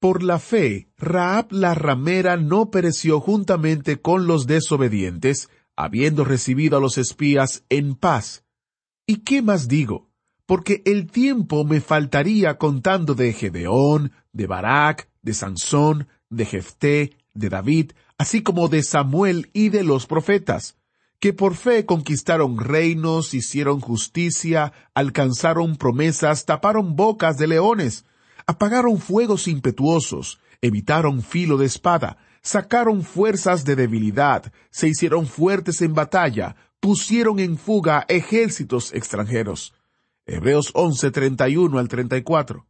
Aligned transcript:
Por 0.00 0.22
la 0.22 0.38
fe, 0.38 0.88
Raab 0.96 1.52
la 1.52 1.74
ramera 1.74 2.38
no 2.38 2.70
pereció 2.70 3.20
juntamente 3.20 4.00
con 4.00 4.26
los 4.26 4.46
desobedientes, 4.46 5.50
habiendo 5.76 6.24
recibido 6.24 6.78
a 6.78 6.80
los 6.80 6.96
espías 6.96 7.64
en 7.68 7.94
paz. 7.94 8.42
¿Y 9.06 9.18
qué 9.18 9.42
más 9.42 9.68
digo? 9.68 10.08
Porque 10.46 10.82
el 10.86 11.10
tiempo 11.10 11.66
me 11.66 11.82
faltaría 11.82 12.56
contando 12.56 13.14
de 13.14 13.34
Gedeón, 13.34 14.12
de 14.32 14.46
Barak, 14.46 15.10
de 15.20 15.34
Sansón, 15.34 16.08
de 16.30 16.46
Jefté, 16.46 17.16
de 17.34 17.50
David, 17.50 17.92
así 18.16 18.42
como 18.42 18.68
de 18.68 18.82
Samuel 18.82 19.50
y 19.52 19.68
de 19.68 19.84
los 19.84 20.06
profetas, 20.06 20.78
que 21.18 21.34
por 21.34 21.56
fe 21.56 21.84
conquistaron 21.84 22.56
reinos, 22.56 23.34
hicieron 23.34 23.80
justicia, 23.80 24.72
alcanzaron 24.94 25.76
promesas, 25.76 26.46
taparon 26.46 26.96
bocas 26.96 27.36
de 27.36 27.48
leones, 27.48 28.06
apagaron 28.50 28.98
fuegos 28.98 29.46
impetuosos, 29.46 30.40
evitaron 30.60 31.22
filo 31.22 31.56
de 31.56 31.66
espada, 31.66 32.18
sacaron 32.42 33.04
fuerzas 33.04 33.64
de 33.64 33.76
debilidad, 33.76 34.52
se 34.70 34.88
hicieron 34.88 35.28
fuertes 35.28 35.82
en 35.82 35.94
batalla, 35.94 36.56
pusieron 36.80 37.38
en 37.38 37.56
fuga 37.56 38.04
ejércitos 38.08 38.92
extranjeros. 38.92 39.72
Hebreos 40.26 40.72
11, 40.74 41.12
31 41.12 41.78
al 41.78 41.86
34. 41.86 42.66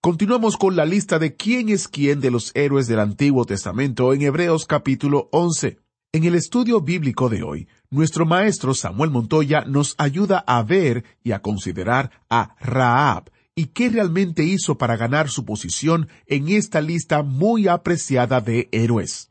Continuamos 0.00 0.56
con 0.56 0.74
la 0.74 0.86
lista 0.86 1.20
de 1.20 1.36
quién 1.36 1.68
es 1.68 1.86
quién 1.86 2.20
de 2.20 2.32
los 2.32 2.50
héroes 2.56 2.88
del 2.88 2.98
Antiguo 2.98 3.44
Testamento 3.44 4.12
en 4.12 4.22
Hebreos 4.22 4.66
capítulo 4.66 5.28
11. 5.30 5.78
En 6.12 6.24
el 6.24 6.34
estudio 6.34 6.80
bíblico 6.80 7.28
de 7.28 7.44
hoy, 7.44 7.68
nuestro 7.90 8.26
maestro 8.26 8.74
Samuel 8.74 9.12
Montoya 9.12 9.64
nos 9.66 9.94
ayuda 9.98 10.42
a 10.44 10.64
ver 10.64 11.04
y 11.22 11.30
a 11.30 11.42
considerar 11.42 12.10
a 12.28 12.56
Raab 12.58 13.30
y 13.60 13.66
qué 13.66 13.90
realmente 13.90 14.42
hizo 14.42 14.78
para 14.78 14.96
ganar 14.96 15.28
su 15.28 15.44
posición 15.44 16.08
en 16.24 16.48
esta 16.48 16.80
lista 16.80 17.22
muy 17.22 17.68
apreciada 17.68 18.40
de 18.40 18.70
héroes. 18.72 19.30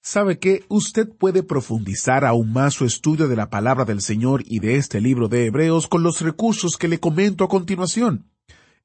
¿Sabe 0.00 0.38
que 0.38 0.64
usted 0.68 1.10
puede 1.10 1.42
profundizar 1.42 2.24
aún 2.24 2.54
más 2.54 2.72
su 2.72 2.86
estudio 2.86 3.28
de 3.28 3.36
la 3.36 3.50
palabra 3.50 3.84
del 3.84 4.00
Señor 4.00 4.42
y 4.46 4.60
de 4.60 4.76
este 4.76 5.02
libro 5.02 5.28
de 5.28 5.44
Hebreos 5.44 5.88
con 5.88 6.02
los 6.02 6.22
recursos 6.22 6.78
que 6.78 6.88
le 6.88 7.00
comento 7.00 7.44
a 7.44 7.50
continuación? 7.50 8.30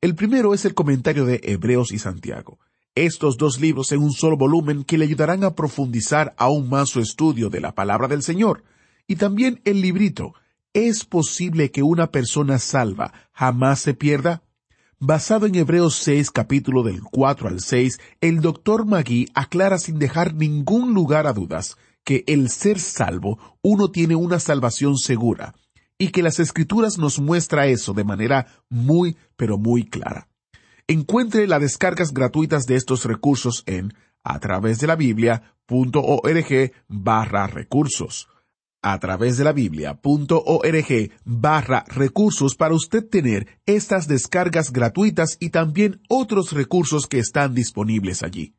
El 0.01 0.13
primero 0.13 0.53
es 0.53 0.65
el 0.65 0.73
comentario 0.73 1.23
de 1.23 1.39
Hebreos 1.41 1.93
y 1.93 1.99
Santiago. 1.99 2.59
Estos 2.95 3.37
dos 3.37 3.61
libros 3.61 3.93
en 3.93 4.01
un 4.01 4.11
solo 4.11 4.35
volumen 4.35 4.83
que 4.83 4.97
le 4.97 5.05
ayudarán 5.05 5.45
a 5.45 5.55
profundizar 5.55 6.35
aún 6.37 6.67
más 6.67 6.89
su 6.89 6.99
estudio 6.99 7.49
de 7.49 7.61
la 7.61 7.73
palabra 7.73 8.09
del 8.09 8.23
Señor. 8.23 8.65
Y 9.07 9.15
también 9.15 9.61
el 9.63 9.79
librito, 9.79 10.33
¿Es 10.75 11.05
posible 11.05 11.71
que 11.71 11.83
una 11.83 12.11
persona 12.11 12.59
salva 12.59 13.13
jamás 13.31 13.79
se 13.79 13.93
pierda? 13.93 14.43
Basado 14.99 15.45
en 15.45 15.55
Hebreos 15.55 15.97
6, 15.97 16.31
capítulo 16.31 16.81
del 16.81 17.01
4 17.03 17.49
al 17.49 17.59
6, 17.59 17.99
el 18.21 18.39
doctor 18.39 18.85
Magui 18.85 19.27
aclara 19.33 19.77
sin 19.77 19.99
dejar 19.99 20.33
ningún 20.33 20.93
lugar 20.93 21.27
a 21.27 21.33
dudas 21.33 21.75
que 22.05 22.23
el 22.27 22.49
ser 22.49 22.79
salvo 22.79 23.37
uno 23.61 23.91
tiene 23.91 24.15
una 24.15 24.39
salvación 24.39 24.95
segura, 24.95 25.53
y 25.97 26.11
que 26.11 26.23
las 26.23 26.39
escrituras 26.39 26.97
nos 26.97 27.19
muestra 27.19 27.67
eso 27.67 27.93
de 27.93 28.05
manera 28.05 28.47
muy, 28.69 29.17
pero 29.35 29.57
muy 29.57 29.83
clara. 29.83 30.29
Encuentre 30.87 31.45
las 31.45 31.59
descargas 31.59 32.13
gratuitas 32.13 32.65
de 32.65 32.77
estos 32.77 33.03
recursos 33.03 33.63
en 33.65 33.93
a 34.23 34.39
través 34.39 34.79
de 34.79 34.87
la 34.87 34.95
biblia.org 34.95 36.71
barra 36.87 37.47
recursos 37.47 38.29
a 38.85 38.99
través 38.99 39.37
de 39.37 39.43
la 39.43 39.51
biblia.org 39.51 41.11
barra 41.25 41.85
recursos 41.87 42.53
para 42.53 42.75
usted 42.75 43.03
tener 43.03 43.47
estas 43.65 44.07
descargas 44.07 44.71
gratuitas 44.71 45.37
y 45.39 45.49
también 45.49 46.03
otros 46.07 46.51
recursos 46.51 47.07
que 47.07 47.17
están 47.17 47.55
disponibles 47.55 48.21
allí. 48.21 48.53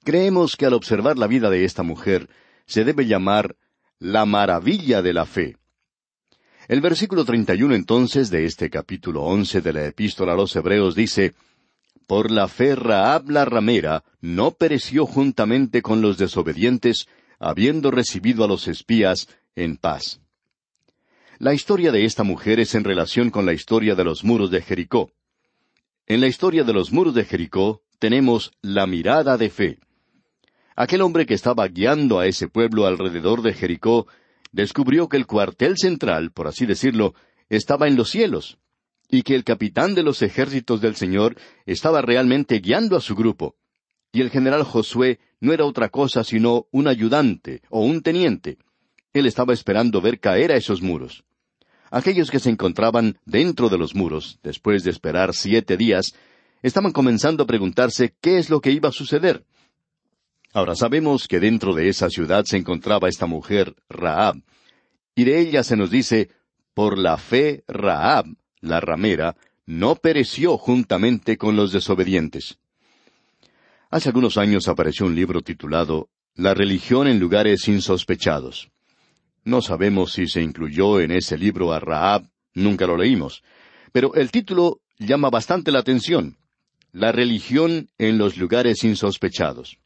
Creemos 0.04 0.56
que 0.56 0.66
al 0.66 0.74
observar 0.74 1.20
la 1.20 1.28
vida 1.28 1.52
de 1.52 1.64
esta 1.64 1.84
mujer, 1.84 2.28
se 2.68 2.84
debe 2.84 3.06
llamar 3.06 3.56
la 4.00 4.26
maravilla 4.26 5.02
de 5.02 5.14
la 5.14 5.26
fe. 5.26 5.58
El 6.68 6.82
versículo 6.82 7.24
31 7.24 7.74
entonces 7.76 8.30
de 8.30 8.46
este 8.46 8.70
capítulo 8.70 9.24
once 9.24 9.62
de 9.62 9.74
la 9.74 9.86
epístola 9.86 10.34
a 10.34 10.36
los 10.36 10.56
Hebreos 10.56 10.96
dice, 10.96 11.34
Por 12.06 12.30
la 12.30 12.50
fe 12.50 12.76
Raab 12.76 13.30
la 13.30 13.46
ramera 13.46 14.04
no 14.20 14.52
pereció 14.52 15.06
juntamente 15.06 15.82
con 15.82 16.02
los 16.02 16.18
desobedientes, 16.18 17.08
habiendo 17.40 17.90
recibido 17.90 18.44
a 18.44 18.48
los 18.48 18.68
espías 18.68 19.30
en 19.56 19.78
paz. 19.78 20.20
La 21.40 21.54
historia 21.54 21.92
de 21.92 22.04
esta 22.04 22.24
mujer 22.24 22.60
es 22.60 22.76
en 22.76 22.84
relación 22.84 23.30
con 23.30 23.46
la 23.46 23.54
historia 23.54 23.96
de 23.96 24.04
los 24.04 24.24
muros 24.24 24.52
de 24.52 24.62
Jericó. 24.62 25.12
En 26.06 26.20
la 26.20 26.28
historia 26.28 26.64
de 26.64 26.74
los 26.74 26.92
muros 26.92 27.14
de 27.14 27.26
Jericó 27.26 27.82
tenemos 28.00 28.52
la 28.62 28.88
mirada 28.88 29.38
de 29.38 29.50
fe. 29.50 29.80
Aquel 30.80 31.02
hombre 31.02 31.26
que 31.26 31.34
estaba 31.34 31.68
guiando 31.68 32.20
a 32.20 32.28
ese 32.28 32.48
pueblo 32.48 32.86
alrededor 32.86 33.42
de 33.42 33.56
Jericó 33.56 34.06
descubrió 34.52 35.10
que 35.10 35.18
el 35.18 35.26
cuartel 35.26 35.76
central, 35.76 36.32
por 36.32 36.46
así 36.46 36.68
decirlo, 36.68 37.16
estaba 37.50 37.88
en 37.88 37.96
los 37.96 38.12
cielos, 38.12 38.60
y 39.10 39.24
que 39.24 39.34
el 39.34 39.44
capitán 39.44 39.96
de 39.96 40.04
los 40.04 40.22
ejércitos 40.22 40.80
del 40.80 40.96
Señor 40.96 41.36
estaba 41.66 42.04
realmente 42.04 42.60
guiando 42.60 42.96
a 42.96 43.02
su 43.02 43.16
grupo. 43.16 43.56
Y 44.12 44.22
el 44.22 44.30
general 44.30 44.62
Josué 44.62 45.20
no 45.40 45.52
era 45.52 45.66
otra 45.66 45.90
cosa 45.90 46.24
sino 46.24 46.68
un 46.72 46.88
ayudante 46.88 47.64
o 47.70 47.82
un 47.82 48.04
teniente. 48.04 48.60
él 49.14 49.26
estaba 49.26 49.54
esperando 49.54 50.00
ver 50.00 50.20
caer 50.20 50.52
a 50.52 50.58
esos 50.58 50.84
muros. 50.84 51.24
Aquellos 51.90 52.30
que 52.30 52.40
se 52.40 52.52
encontraban 52.52 53.18
dentro 53.26 53.70
de 53.70 53.80
los 53.80 53.96
muros, 53.96 54.38
después 54.44 54.84
de 54.84 54.92
esperar 54.92 55.34
siete 55.34 55.76
días, 55.76 56.14
estaban 56.62 56.92
comenzando 56.92 57.46
a 57.46 57.48
preguntarse 57.48 58.14
qué 58.22 58.38
es 58.38 58.52
lo 58.52 58.62
que 58.62 58.70
iba 58.70 58.90
a 58.90 58.92
suceder. 58.92 59.44
Ahora 60.54 60.76
sabemos 60.76 61.28
que 61.28 61.40
dentro 61.40 61.74
de 61.74 61.90
esa 61.90 62.10
ciudad 62.10 62.46
se 62.46 62.58
encontraba 62.58 63.10
esta 63.10 63.26
mujer, 63.26 63.76
Raab, 63.90 64.42
y 65.16 65.24
de 65.24 65.40
ella 65.40 65.64
se 65.64 65.76
nos 65.76 65.90
dice, 65.90 66.30
por 66.74 66.98
la 66.98 67.18
fe 67.18 67.64
Raab, 67.68 68.26
la 68.62 68.80
ramera, 68.80 69.36
no 69.66 69.96
pereció 69.96 70.58
juntamente 70.58 71.38
con 71.38 71.56
los 71.56 71.72
desobedientes. 71.72 72.58
Hace 73.90 74.10
algunos 74.10 74.38
años 74.38 74.68
apareció 74.68 75.06
un 75.06 75.16
libro 75.16 75.42
titulado 75.42 76.10
La 76.36 76.54
religión 76.54 77.08
en 77.08 77.20
lugares 77.20 77.68
insospechados. 77.68 78.70
No 79.44 79.62
sabemos 79.62 80.14
si 80.14 80.28
se 80.28 80.42
incluyó 80.42 81.00
en 81.00 81.12
ese 81.12 81.38
libro 81.38 81.74
a 81.74 81.80
Raab, 81.80 82.30
nunca 82.54 82.86
lo 82.86 82.98
leímos, 82.98 83.44
pero 83.92 84.14
el 84.16 84.30
título 84.32 84.82
llama 85.00 85.30
bastante 85.30 85.72
la 85.72 85.80
atención. 85.80 86.38
La 86.92 87.12
religión 87.12 87.90
en 87.98 88.18
los 88.18 88.38
lugares 88.38 88.84
insospechados. 88.84 89.78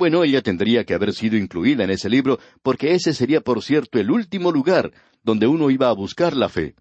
Bueno, 0.00 0.24
ella 0.24 0.40
tendría 0.40 0.84
que 0.84 0.94
haber 0.94 1.12
sido 1.12 1.36
incluida 1.36 1.84
en 1.84 1.90
ese 1.90 2.08
libro, 2.08 2.38
porque 2.62 2.94
ese 2.94 3.12
sería, 3.12 3.42
por 3.42 3.62
cierto, 3.62 3.98
el 3.98 4.10
último 4.10 4.50
lugar 4.50 4.92
donde 5.22 5.46
uno 5.46 5.70
iba 5.70 5.90
a 5.90 5.92
buscar 5.92 6.34
la 6.34 6.48
fe. 6.48 6.74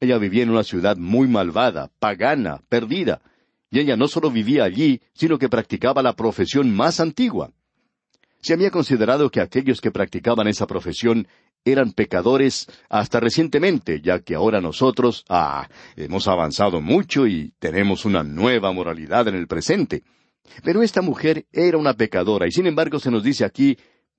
Ella 0.00 0.16
vivía 0.16 0.44
en 0.44 0.48
una 0.48 0.64
ciudad 0.64 0.96
muy 0.96 1.28
malvada, 1.28 1.90
pagana, 1.98 2.62
perdida, 2.70 3.20
y 3.70 3.80
ella 3.80 3.94
no 3.94 4.08
solo 4.08 4.30
vivía 4.30 4.64
allí, 4.64 5.02
sino 5.12 5.38
que 5.38 5.50
practicaba 5.50 6.02
la 6.02 6.14
profesión 6.14 6.74
más 6.74 6.98
antigua. 6.98 7.52
Se 8.40 8.54
había 8.54 8.70
considerado 8.70 9.28
que 9.28 9.42
aquellos 9.42 9.82
que 9.82 9.90
practicaban 9.90 10.48
esa 10.48 10.66
profesión 10.66 11.28
eran 11.66 11.92
pecadores 11.92 12.68
hasta 12.88 13.20
recientemente, 13.20 14.00
ya 14.00 14.20
que 14.20 14.34
ahora 14.34 14.62
nosotros, 14.62 15.26
ah, 15.28 15.68
hemos 15.94 16.26
avanzado 16.26 16.80
mucho 16.80 17.26
y 17.26 17.52
tenemos 17.58 18.06
una 18.06 18.22
nueva 18.22 18.72
moralidad 18.72 19.28
en 19.28 19.34
el 19.34 19.46
presente. 19.46 20.04
Pero 20.62 20.82
esta 20.82 21.02
mujer 21.02 21.46
era 21.52 21.78
una 21.78 21.94
pecadora, 21.94 22.46
y 22.46 22.52
sin 22.52 22.66
embargo 22.66 22.98
se 22.98 23.10
nos 23.10 23.22
dice 23.22 23.44
aquí, 23.44 23.76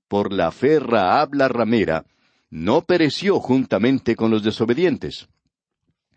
por 0.08 0.32
la 0.32 0.50
fe 0.50 0.78
habla 0.90 1.48
ramera, 1.48 2.04
no 2.50 2.82
pereció 2.82 3.40
juntamente 3.40 4.14
con 4.14 4.30
los 4.30 4.42
desobedientes. 4.42 5.28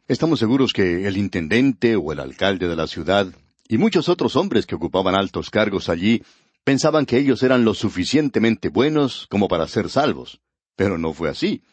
Estamos 0.07 0.39
seguros 0.39 0.73
que 0.73 1.07
el 1.07 1.17
intendente 1.17 1.95
o 1.95 2.11
el 2.11 2.19
alcalde 2.19 2.67
de 2.67 2.75
la 2.75 2.87
ciudad 2.87 3.27
y 3.67 3.77
muchos 3.77 4.09
otros 4.09 4.35
hombres 4.35 4.65
que 4.65 4.75
ocupaban 4.75 5.15
altos 5.15 5.49
cargos 5.49 5.89
allí 5.89 6.21
pensaban 6.63 7.05
que 7.05 7.17
ellos 7.17 7.41
eran 7.41 7.63
lo 7.63 7.73
suficientemente 7.73 8.69
buenos 8.69 9.27
como 9.29 9.47
para 9.47 9.67
ser 9.67 9.89
salvos. 9.89 10.41
Pero 10.75 10.97
no 10.97 11.13
fue 11.13 11.29
así. 11.29 11.63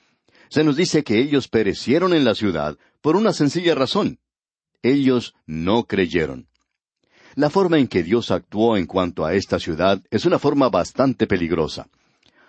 Se 0.49 0.65
nos 0.65 0.77
dice 0.77 1.03
que 1.03 1.19
ellos 1.19 1.49
perecieron 1.49 2.15
en 2.15 2.25
la 2.25 2.35
ciudad 2.35 2.79
por 3.01 3.17
una 3.17 3.33
sencilla 3.33 3.75
razón. 3.75 4.21
Ellos 4.83 5.35
no 5.47 5.85
creyeron. 5.85 6.49
La 7.35 7.49
forma 7.49 7.79
en 7.79 7.89
que 7.89 8.03
Dios 8.03 8.31
actuó 8.31 8.77
en 8.77 8.87
cuanto 8.87 9.25
a 9.25 9.35
esta 9.35 9.59
ciudad 9.59 10.03
es 10.11 10.27
una 10.27 10.39
forma 10.39 10.69
bastante 10.69 11.27
peligrosa. 11.27 11.89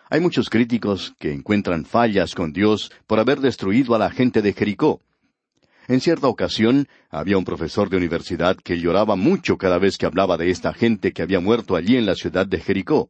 Hay 0.10 0.20
muchos 0.20 0.50
críticos 0.50 1.16
que 1.20 1.32
encuentran 1.32 1.86
fallas 1.86 2.36
con 2.36 2.52
Dios 2.52 2.92
por 3.08 3.20
haber 3.20 3.40
destruido 3.40 3.96
a 3.96 4.00
la 4.00 4.12
gente 4.12 4.42
de 4.42 4.52
Jericó. 4.52 5.02
En 5.88 6.02
cierta 6.02 6.28
ocasión 6.28 6.88
había 7.10 7.38
un 7.38 7.46
profesor 7.46 7.90
de 7.90 7.98
universidad 7.98 8.58
que 8.58 8.80
lloraba 8.80 9.16
mucho 9.16 9.58
cada 9.58 9.78
vez 9.80 9.98
que 9.98 10.06
hablaba 10.06 10.38
de 10.38 10.50
esta 10.50 10.74
gente 10.74 11.14
que 11.14 11.22
había 11.22 11.40
muerto 11.40 11.76
allí 11.76 11.96
en 11.96 12.06
la 12.06 12.16
ciudad 12.16 12.46
de 12.46 12.60
Jericó. 12.60 13.10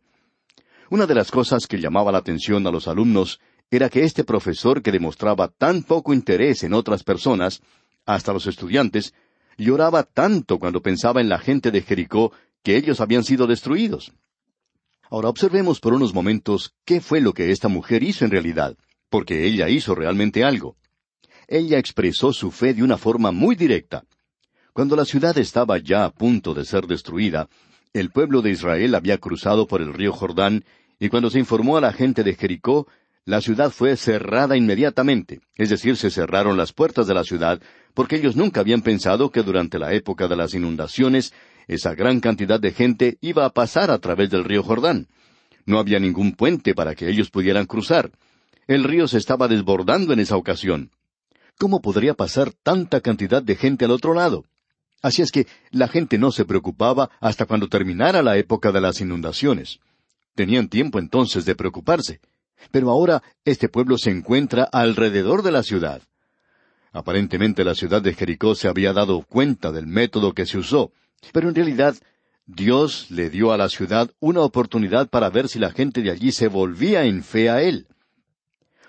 Una 0.90 1.08
de 1.08 1.16
las 1.16 1.32
cosas 1.32 1.66
que 1.66 1.80
llamaba 1.80 2.12
la 2.12 2.20
atención 2.20 2.68
a 2.68 2.72
los 2.72 2.88
alumnos 2.88 3.40
era 3.72 3.90
que 3.90 4.04
este 4.04 4.24
profesor 4.24 4.84
que 4.84 4.92
demostraba 4.92 5.48
tan 5.48 5.82
poco 5.82 6.14
interés 6.14 6.64
en 6.64 6.74
otras 6.74 7.04
personas, 7.04 7.62
hasta 8.06 8.34
los 8.34 8.46
estudiantes, 8.46 9.14
lloraba 9.58 10.04
tanto 10.04 10.60
cuando 10.60 10.82
pensaba 10.82 11.22
en 11.22 11.30
la 11.30 11.40
gente 11.40 11.72
de 11.72 11.82
Jericó 11.82 12.32
que 12.64 12.78
ellos 12.78 13.02
habían 13.02 13.24
sido 13.24 13.48
destruidos. 13.48 14.14
Ahora 15.10 15.30
observemos 15.30 15.80
por 15.80 15.94
unos 15.94 16.14
momentos 16.14 16.74
qué 16.86 17.02
fue 17.02 17.22
lo 17.22 17.34
que 17.34 17.52
esta 17.52 17.68
mujer 17.68 18.04
hizo 18.04 18.26
en 18.26 18.32
realidad, 18.32 18.76
porque 19.10 19.46
ella 19.46 19.70
hizo 19.70 19.96
realmente 19.96 20.44
algo 20.44 20.76
ella 21.48 21.78
expresó 21.78 22.34
su 22.34 22.52
fe 22.52 22.74
de 22.74 22.84
una 22.84 22.98
forma 22.98 23.32
muy 23.32 23.56
directa. 23.56 24.06
Cuando 24.74 24.96
la 24.96 25.06
ciudad 25.06 25.38
estaba 25.38 25.78
ya 25.78 26.06
a 26.06 26.12
punto 26.12 26.54
de 26.54 26.66
ser 26.66 26.88
destruida, 26.88 27.48
el 27.94 28.10
pueblo 28.10 28.42
de 28.42 28.52
Israel 28.52 28.96
había 28.96 29.20
cruzado 29.20 29.68
por 29.68 29.82
el 29.82 29.94
río 29.94 30.14
Jordán, 30.14 30.66
y 31.00 31.10
cuando 31.10 31.30
se 31.30 31.40
informó 31.40 31.78
a 31.78 31.82
la 31.82 31.94
gente 31.94 32.24
de 32.24 32.34
Jericó, 32.34 32.88
la 33.26 33.40
ciudad 33.40 33.72
fue 33.72 33.96
cerrada 33.96 34.58
inmediatamente, 34.58 35.40
es 35.56 35.70
decir, 35.70 35.96
se 35.96 36.12
cerraron 36.12 36.58
las 36.58 36.74
puertas 36.74 37.08
de 37.08 37.14
la 37.14 37.24
ciudad, 37.24 37.62
porque 37.94 38.18
ellos 38.18 38.36
nunca 38.36 38.60
habían 38.60 38.82
pensado 38.82 39.32
que 39.32 39.44
durante 39.44 39.80
la 39.80 39.94
época 39.94 40.28
de 40.28 40.36
las 40.36 40.54
inundaciones, 40.54 41.34
esa 41.68 41.96
gran 41.96 42.20
cantidad 42.20 42.60
de 42.60 42.74
gente 42.74 43.18
iba 43.22 43.46
a 43.46 43.52
pasar 43.52 43.92
a 43.92 44.00
través 44.00 44.30
del 44.30 44.44
río 44.44 44.62
Jordán. 44.62 45.08
No 45.66 45.80
había 45.80 46.00
ningún 46.00 46.34
puente 46.34 46.76
para 46.76 46.96
que 46.96 47.10
ellos 47.10 47.30
pudieran 47.30 47.66
cruzar. 47.66 48.12
El 48.68 48.84
río 48.84 49.08
se 49.08 49.20
estaba 49.20 49.48
desbordando 49.48 50.12
en 50.12 50.20
esa 50.20 50.36
ocasión. 50.36 50.92
¿Cómo 51.58 51.82
podría 51.82 52.16
pasar 52.16 52.52
tanta 52.52 53.00
cantidad 53.00 53.42
de 53.42 53.56
gente 53.56 53.86
al 53.86 53.92
otro 53.92 54.14
lado? 54.14 54.44
Así 55.02 55.22
es 55.22 55.32
que 55.32 55.48
la 55.72 55.88
gente 55.88 56.18
no 56.18 56.32
se 56.32 56.44
preocupaba 56.44 57.10
hasta 57.22 57.46
cuando 57.46 57.70
terminara 57.70 58.22
la 58.22 58.38
época 58.38 58.74
de 58.74 58.82
las 58.82 59.00
inundaciones. 59.00 59.80
Tenían 60.36 60.68
tiempo 60.68 61.00
entonces 61.00 61.46
de 61.46 61.56
preocuparse. 61.56 62.20
Pero 62.72 62.90
ahora 62.90 63.24
este 63.46 63.70
pueblo 63.70 63.98
se 63.98 64.12
encuentra 64.12 64.64
alrededor 64.72 65.44
de 65.44 65.52
la 65.52 65.64
ciudad. 65.64 66.02
Aparentemente 66.92 67.64
la 67.64 67.76
ciudad 67.76 68.02
de 68.02 68.14
Jericó 68.14 68.56
se 68.56 68.68
había 68.68 68.94
dado 68.94 69.24
cuenta 69.24 69.72
del 69.72 69.88
método 69.88 70.34
que 70.34 70.46
se 70.46 70.60
usó, 70.60 70.92
pero 71.32 71.50
en 71.50 71.56
realidad 71.56 71.96
Dios 72.46 73.10
le 73.10 73.30
dio 73.30 73.52
a 73.52 73.58
la 73.58 73.70
ciudad 73.70 74.12
una 74.20 74.42
oportunidad 74.42 75.10
para 75.10 75.30
ver 75.30 75.48
si 75.48 75.60
la 75.60 75.72
gente 75.72 76.02
de 76.02 76.12
allí 76.12 76.32
se 76.32 76.50
volvía 76.50 77.06
en 77.06 77.24
fe 77.24 77.50
a 77.50 77.62
Él. 77.62 77.88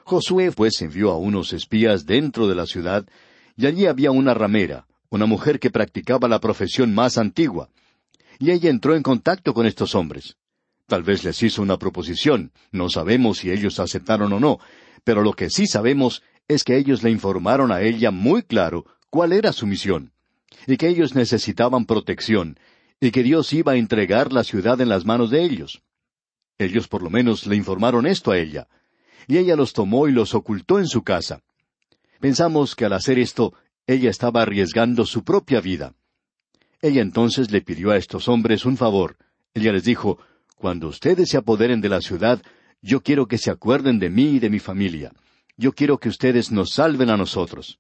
Josué 0.04 0.52
pues 0.52 0.82
envió 0.82 1.12
a 1.12 1.18
unos 1.18 1.52
espías 1.52 2.04
dentro 2.04 2.46
de 2.46 2.54
la 2.54 2.66
ciudad, 2.66 3.06
y 3.56 3.66
allí 3.66 3.86
había 3.86 4.10
una 4.10 4.34
ramera, 4.34 4.86
una 5.08 5.26
mujer 5.26 5.60
que 5.60 5.70
practicaba 5.70 6.28
la 6.28 6.40
profesión 6.40 6.94
más 6.94 7.16
antigua, 7.16 7.70
y 8.38 8.50
ella 8.50 8.68
entró 8.68 8.96
en 8.96 9.02
contacto 9.02 9.54
con 9.54 9.66
estos 9.66 9.94
hombres. 9.94 10.36
Tal 10.86 11.02
vez 11.02 11.25
les 11.25 11.42
hizo 11.42 11.62
una 11.62 11.78
proposición, 11.78 12.52
no 12.70 12.88
sabemos 12.90 13.38
si 13.38 13.50
ellos 13.50 13.81
aceptaron 13.81 14.32
o 14.32 14.40
no, 14.40 14.58
pero 15.02 15.22
lo 15.22 15.32
que 15.32 15.50
sí 15.50 15.66
sabemos 15.66 16.22
es 16.48 16.64
que 16.64 16.76
ellos 16.76 17.03
le 17.03 17.10
informaron 17.10 17.72
a 17.72 17.81
ella 17.82 18.10
muy 18.10 18.43
claro 18.43 18.84
cuál 19.10 19.32
era 19.32 19.53
su 19.53 19.67
misión, 19.67 20.12
y 20.67 20.76
que 20.76 20.88
ellos 20.88 21.14
necesitaban 21.14 21.86
protección, 21.86 22.58
y 23.00 23.10
que 23.10 23.22
Dios 23.22 23.53
iba 23.53 23.72
a 23.72 23.76
entregar 23.76 24.32
la 24.32 24.44
ciudad 24.44 24.81
en 24.81 24.88
las 24.88 25.05
manos 25.05 25.31
de 25.31 25.43
ellos. 25.43 25.82
Ellos 26.58 26.88
por 26.88 27.03
lo 27.03 27.10
menos 27.10 27.46
le 27.46 27.56
informaron 27.56 28.06
esto 28.06 28.31
a 28.31 28.38
ella 28.38 28.69
y 29.26 29.38
ella 29.38 29.56
los 29.56 29.72
tomó 29.72 30.08
y 30.08 30.12
los 30.12 30.34
ocultó 30.34 30.79
en 30.79 30.86
su 30.86 31.03
casa. 31.03 31.43
Pensamos 32.20 32.74
que 32.74 32.84
al 32.84 32.93
hacer 32.93 33.19
esto, 33.19 33.55
ella 33.86 34.10
estaba 34.10 34.43
arriesgando 34.43 35.05
su 35.05 35.24
propia 35.24 35.60
vida. 35.60 35.94
Ella 36.81 37.03
entonces 37.03 37.50
le 37.50 37.62
pidió 37.62 37.91
a 37.91 37.96
estos 37.96 38.29
hombres 38.29 38.64
un 38.64 38.76
favor. 38.76 39.17
Ella 39.55 39.72
les 39.72 39.84
dijo, 39.84 40.19
Cuando 40.64 40.88
ustedes 40.88 41.28
se 41.28 41.36
apoderen 41.36 41.82
de 41.82 41.90
la 41.90 42.00
ciudad, 42.00 42.40
yo 42.80 43.02
quiero 43.02 43.28
que 43.28 43.36
se 43.36 43.50
acuerden 43.50 43.98
de 43.98 44.08
mí 44.08 44.36
y 44.36 44.38
de 44.38 44.48
mi 44.48 44.60
familia. 44.60 45.12
Yo 45.58 45.74
quiero 45.74 45.98
que 45.98 46.08
ustedes 46.08 46.50
nos 46.50 46.72
salven 46.72 47.10
a 47.10 47.18
nosotros. 47.18 47.78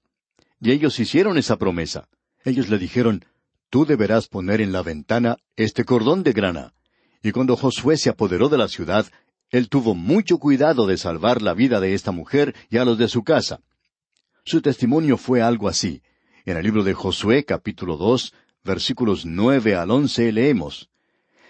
Y 0.60 0.70
ellos 0.70 1.00
hicieron 1.00 1.38
esa 1.38 1.56
promesa. 1.56 2.08
Ellos 2.44 2.68
le 2.68 2.76
dijeron, 2.76 3.24
Tú 3.70 3.86
deberás 3.86 4.28
poner 4.28 4.60
en 4.60 4.70
la 4.70 4.82
ventana 4.82 5.38
este 5.56 5.86
cordón 5.86 6.22
de 6.24 6.34
grana. 6.34 6.74
Y 7.22 7.32
cuando 7.32 7.56
Josué 7.56 7.96
se 7.96 8.10
apoderó 8.10 8.50
de 8.50 8.58
la 8.58 8.68
ciudad, 8.68 9.06
él 9.48 9.70
tuvo 9.70 9.94
mucho 9.94 10.36
cuidado 10.36 10.86
de 10.86 10.98
salvar 10.98 11.40
la 11.40 11.54
vida 11.54 11.80
de 11.80 11.94
esta 11.94 12.12
mujer 12.12 12.54
y 12.68 12.76
a 12.76 12.84
los 12.84 12.98
de 12.98 13.08
su 13.08 13.24
casa. 13.24 13.60
Su 14.44 14.60
testimonio 14.60 15.16
fue 15.16 15.40
algo 15.40 15.68
así. 15.68 16.02
En 16.44 16.58
el 16.58 16.64
libro 16.64 16.84
de 16.84 16.92
Josué 16.92 17.46
capítulo 17.46 17.96
dos, 17.96 18.34
versículos 18.62 19.24
nueve 19.24 19.74
al 19.74 19.90
once 19.90 20.30
leemos 20.32 20.90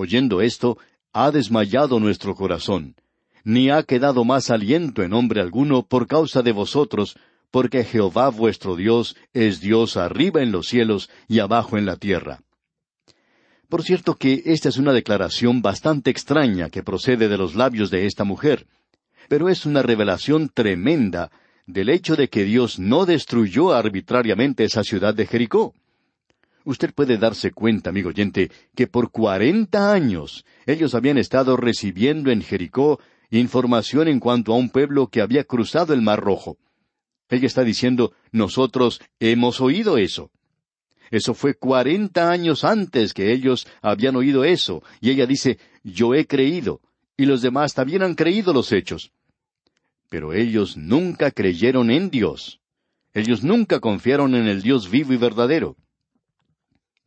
Oyendo 0.00 0.42
esto, 0.42 0.78
ha 1.12 1.32
desmayado 1.32 1.98
nuestro 1.98 2.36
corazón, 2.36 2.94
ni 3.42 3.68
ha 3.68 3.82
quedado 3.82 4.24
más 4.24 4.48
aliento 4.48 5.02
en 5.02 5.12
hombre 5.12 5.40
alguno 5.40 5.88
por 5.88 6.06
causa 6.06 6.40
de 6.42 6.52
vosotros, 6.52 7.16
porque 7.50 7.82
Jehová 7.82 8.28
vuestro 8.28 8.76
Dios 8.76 9.16
es 9.32 9.60
Dios 9.60 9.96
arriba 9.96 10.40
en 10.40 10.52
los 10.52 10.68
cielos 10.68 11.10
y 11.26 11.40
abajo 11.40 11.76
en 11.76 11.84
la 11.84 11.96
tierra. 11.96 12.42
Por 13.68 13.82
cierto 13.82 14.14
que 14.14 14.44
esta 14.46 14.68
es 14.68 14.76
una 14.76 14.92
declaración 14.92 15.62
bastante 15.62 16.10
extraña 16.10 16.70
que 16.70 16.84
procede 16.84 17.26
de 17.26 17.36
los 17.36 17.56
labios 17.56 17.90
de 17.90 18.06
esta 18.06 18.22
mujer, 18.22 18.68
pero 19.28 19.48
es 19.48 19.66
una 19.66 19.82
revelación 19.82 20.48
tremenda 20.48 21.32
del 21.66 21.88
hecho 21.88 22.14
de 22.14 22.28
que 22.28 22.44
Dios 22.44 22.78
no 22.78 23.04
destruyó 23.04 23.72
arbitrariamente 23.72 24.62
esa 24.62 24.84
ciudad 24.84 25.12
de 25.12 25.26
Jericó. 25.26 25.74
Usted 26.68 26.92
puede 26.92 27.16
darse 27.16 27.50
cuenta, 27.50 27.88
amigo 27.88 28.10
oyente, 28.10 28.50
que 28.74 28.86
por 28.86 29.10
cuarenta 29.10 29.90
años 29.90 30.44
ellos 30.66 30.94
habían 30.94 31.16
estado 31.16 31.56
recibiendo 31.56 32.30
en 32.30 32.42
Jericó 32.42 33.00
información 33.30 34.06
en 34.06 34.20
cuanto 34.20 34.52
a 34.52 34.58
un 34.58 34.68
pueblo 34.68 35.06
que 35.06 35.22
había 35.22 35.44
cruzado 35.44 35.94
el 35.94 36.02
Mar 36.02 36.20
Rojo. 36.20 36.58
Ella 37.30 37.46
está 37.46 37.64
diciendo, 37.64 38.12
nosotros 38.32 39.00
hemos 39.18 39.62
oído 39.62 39.96
eso. 39.96 40.30
Eso 41.10 41.32
fue 41.32 41.54
cuarenta 41.54 42.30
años 42.30 42.64
antes 42.64 43.14
que 43.14 43.32
ellos 43.32 43.66
habían 43.80 44.16
oído 44.16 44.44
eso, 44.44 44.82
y 45.00 45.08
ella 45.08 45.24
dice, 45.24 45.58
yo 45.84 46.14
he 46.14 46.26
creído, 46.26 46.82
y 47.16 47.24
los 47.24 47.40
demás 47.40 47.72
también 47.72 48.02
han 48.02 48.14
creído 48.14 48.52
los 48.52 48.72
hechos. 48.72 49.10
Pero 50.10 50.34
ellos 50.34 50.76
nunca 50.76 51.30
creyeron 51.30 51.90
en 51.90 52.10
Dios. 52.10 52.60
Ellos 53.14 53.42
nunca 53.42 53.80
confiaron 53.80 54.34
en 54.34 54.46
el 54.46 54.60
Dios 54.60 54.90
vivo 54.90 55.14
y 55.14 55.16
verdadero. 55.16 55.74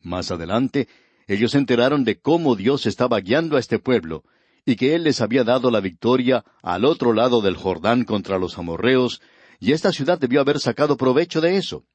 Más 0.02 0.32
adelante, 0.32 0.88
ellos 1.28 1.52
se 1.52 1.58
enteraron 1.58 2.04
de 2.04 2.20
cómo 2.20 2.56
Dios 2.56 2.86
estaba 2.86 3.20
guiando 3.20 3.58
a 3.58 3.60
este 3.60 3.80
pueblo, 3.80 4.24
y 4.66 4.76
que 4.76 4.96
Él 4.96 5.04
les 5.04 5.22
había 5.22 5.44
dado 5.44 5.72
la 5.72 5.80
victoria 5.80 6.44
al 6.62 6.86
otro 6.86 7.14
lado 7.14 7.42
del 7.42 7.56
Jordán 7.56 8.04
contra 8.04 8.38
los 8.38 8.58
amorreos, 8.58 9.22
y 9.60 9.74
esta 9.74 9.92
ciudad 9.92 10.20
debió 10.20 10.42
haber 10.42 10.60
sacado 10.60 10.98
provecho 10.98 11.42
de 11.42 11.58
eso. 11.58 11.86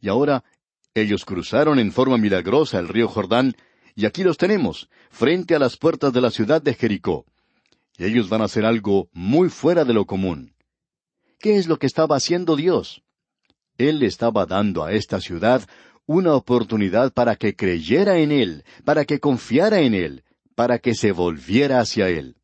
Y 0.00 0.08
ahora 0.08 0.44
ellos 0.94 1.24
cruzaron 1.24 1.78
en 1.78 1.92
forma 1.92 2.16
milagrosa 2.16 2.78
el 2.78 2.88
río 2.88 3.08
Jordán, 3.08 3.54
y 3.94 4.06
aquí 4.06 4.24
los 4.24 4.38
tenemos, 4.38 4.88
frente 5.10 5.54
a 5.54 5.58
las 5.58 5.76
puertas 5.76 6.12
de 6.12 6.20
la 6.20 6.30
ciudad 6.30 6.62
de 6.62 6.74
Jericó. 6.74 7.26
Y 7.98 8.04
ellos 8.04 8.28
van 8.28 8.42
a 8.42 8.44
hacer 8.44 8.64
algo 8.64 9.08
muy 9.12 9.48
fuera 9.48 9.84
de 9.84 9.94
lo 9.94 10.06
común. 10.06 10.54
¿Qué 11.38 11.56
es 11.56 11.66
lo 11.66 11.78
que 11.78 11.86
estaba 11.86 12.16
haciendo 12.16 12.56
Dios? 12.56 13.02
Él 13.78 14.02
estaba 14.02 14.46
dando 14.46 14.84
a 14.84 14.92
esta 14.92 15.20
ciudad 15.20 15.68
una 16.06 16.34
oportunidad 16.34 17.12
para 17.12 17.36
que 17.36 17.54
creyera 17.54 18.18
en 18.18 18.32
Él, 18.32 18.64
para 18.84 19.04
que 19.04 19.20
confiara 19.20 19.80
en 19.80 19.94
Él, 19.94 20.24
para 20.54 20.78
que 20.78 20.94
se 20.94 21.12
volviera 21.12 21.80
hacia 21.80 22.08
Él. 22.08 22.36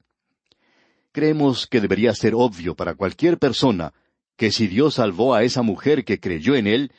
Creemos 1.13 1.67
que 1.67 1.81
debería 1.81 2.15
ser 2.15 2.35
obvio 2.35 2.75
para 2.75 2.95
cualquier 2.95 3.39
persona 3.39 3.93
que 4.37 4.51
si 4.51 4.67
Dios 4.67 4.95
salvó 4.95 5.35
a 5.35 5.45
esa 5.45 5.63
mujer 5.63 6.05
que 6.05 6.19
creyó 6.19 6.55
en 6.55 6.67
Él, 6.67 6.93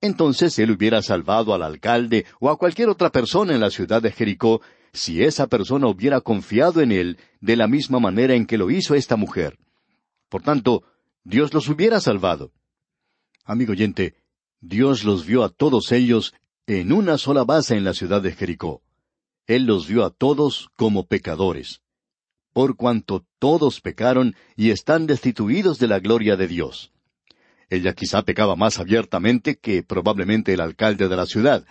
entonces 0.00 0.58
él 0.58 0.70
hubiera 0.70 1.02
salvado 1.02 1.54
al 1.54 1.62
alcalde 1.62 2.24
o 2.40 2.50
a 2.50 2.56
cualquier 2.56 2.88
otra 2.88 3.10
persona 3.10 3.54
en 3.54 3.60
la 3.60 3.70
ciudad 3.70 4.00
de 4.00 4.12
Jericó 4.12 4.62
si 4.92 5.22
esa 5.22 5.46
persona 5.46 5.88
hubiera 5.88 6.20
confiado 6.20 6.80
en 6.80 6.90
él 6.90 7.18
de 7.40 7.56
la 7.56 7.68
misma 7.68 8.00
manera 8.00 8.34
en 8.34 8.46
que 8.46 8.58
lo 8.58 8.70
hizo 8.70 8.94
esta 8.94 9.16
mujer. 9.16 9.58
Por 10.28 10.42
tanto, 10.42 10.84
Dios 11.22 11.52
los 11.52 11.68
hubiera 11.68 12.00
salvado. 12.00 12.52
Amigo 13.44 13.72
oyente, 13.72 14.14
Dios 14.60 15.04
los 15.04 15.24
vio 15.24 15.42
a 15.42 15.48
todos 15.48 15.90
ellos 15.90 16.34
en 16.66 16.92
una 16.92 17.16
sola 17.16 17.44
base 17.44 17.76
en 17.76 17.84
la 17.84 17.94
ciudad 17.94 18.20
de 18.20 18.32
Jericó. 18.32 18.82
Él 19.46 19.64
los 19.64 19.88
vio 19.88 20.04
a 20.04 20.10
todos 20.10 20.68
como 20.76 21.06
pecadores. 21.06 21.80
Por 22.52 22.76
cuanto 22.76 23.24
todos 23.38 23.80
pecaron 23.80 24.36
y 24.56 24.70
están 24.70 25.06
destituidos 25.06 25.78
de 25.78 25.88
la 25.88 25.98
gloria 25.98 26.36
de 26.36 26.46
Dios. 26.46 26.92
Ella 27.70 27.94
quizá 27.94 28.22
pecaba 28.22 28.54
más 28.54 28.78
abiertamente 28.78 29.56
que 29.56 29.82
probablemente 29.82 30.52
el 30.52 30.60
alcalde 30.60 31.08
de 31.08 31.16
la 31.16 31.26
ciudad. 31.26 31.64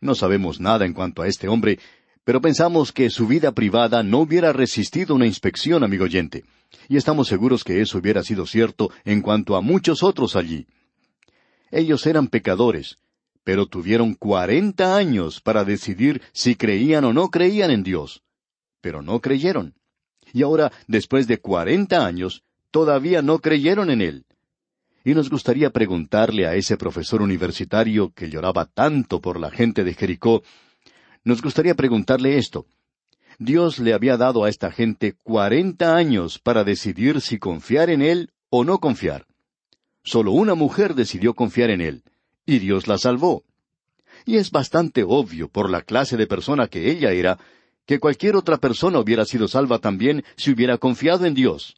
No 0.00 0.14
sabemos 0.14 0.58
nada 0.58 0.86
en 0.86 0.92
cuanto 0.92 1.22
a 1.22 1.28
este 1.28 1.48
hombre, 1.48 1.78
pero 2.24 2.40
pensamos 2.40 2.90
que 2.90 3.10
su 3.10 3.28
vida 3.28 3.52
privada 3.52 4.02
no 4.02 4.18
hubiera 4.18 4.52
resistido 4.52 5.14
una 5.14 5.26
inspección, 5.26 5.84
amigo 5.84 6.04
oyente. 6.04 6.44
Y 6.88 6.96
estamos 6.96 7.28
seguros 7.28 7.62
que 7.62 7.80
eso 7.80 7.98
hubiera 7.98 8.24
sido 8.24 8.44
cierto 8.44 8.90
en 9.04 9.20
cuanto 9.20 9.54
a 9.54 9.60
muchos 9.60 10.02
otros 10.02 10.34
allí. 10.34 10.66
Ellos 11.74 12.06
eran 12.06 12.28
pecadores, 12.28 12.98
pero 13.42 13.66
tuvieron 13.66 14.14
cuarenta 14.14 14.96
años 14.96 15.40
para 15.40 15.64
decidir 15.64 16.22
si 16.32 16.54
creían 16.54 17.04
o 17.04 17.12
no 17.12 17.30
creían 17.30 17.72
en 17.72 17.82
Dios. 17.82 18.22
Pero 18.80 19.02
no 19.02 19.20
creyeron. 19.20 19.74
Y 20.32 20.44
ahora, 20.44 20.70
después 20.86 21.26
de 21.26 21.38
cuarenta 21.38 22.06
años, 22.06 22.44
todavía 22.70 23.22
no 23.22 23.40
creyeron 23.40 23.90
en 23.90 24.02
Él. 24.02 24.24
Y 25.04 25.14
nos 25.14 25.28
gustaría 25.28 25.70
preguntarle 25.70 26.46
a 26.46 26.54
ese 26.54 26.76
profesor 26.76 27.22
universitario 27.22 28.12
que 28.14 28.30
lloraba 28.30 28.66
tanto 28.66 29.20
por 29.20 29.40
la 29.40 29.50
gente 29.50 29.82
de 29.82 29.94
Jericó, 29.94 30.44
nos 31.24 31.42
gustaría 31.42 31.74
preguntarle 31.74 32.38
esto. 32.38 32.66
Dios 33.40 33.80
le 33.80 33.94
había 33.94 34.16
dado 34.16 34.44
a 34.44 34.48
esta 34.48 34.70
gente 34.70 35.16
cuarenta 35.24 35.96
años 35.96 36.38
para 36.38 36.62
decidir 36.62 37.20
si 37.20 37.40
confiar 37.40 37.90
en 37.90 38.00
Él 38.00 38.30
o 38.48 38.62
no 38.62 38.78
confiar. 38.78 39.26
Solo 40.04 40.32
una 40.32 40.54
mujer 40.54 40.94
decidió 40.94 41.32
confiar 41.34 41.70
en 41.70 41.80
Él, 41.80 42.02
y 42.44 42.58
Dios 42.58 42.86
la 42.86 42.98
salvó. 42.98 43.42
Y 44.26 44.36
es 44.36 44.50
bastante 44.50 45.02
obvio 45.02 45.48
por 45.48 45.70
la 45.70 45.80
clase 45.80 46.18
de 46.18 46.26
persona 46.26 46.68
que 46.68 46.90
ella 46.90 47.12
era, 47.12 47.38
que 47.86 47.98
cualquier 47.98 48.36
otra 48.36 48.58
persona 48.58 48.98
hubiera 48.98 49.24
sido 49.24 49.48
salva 49.48 49.78
también 49.78 50.22
si 50.36 50.52
hubiera 50.52 50.76
confiado 50.76 51.24
en 51.24 51.34
Dios. 51.34 51.76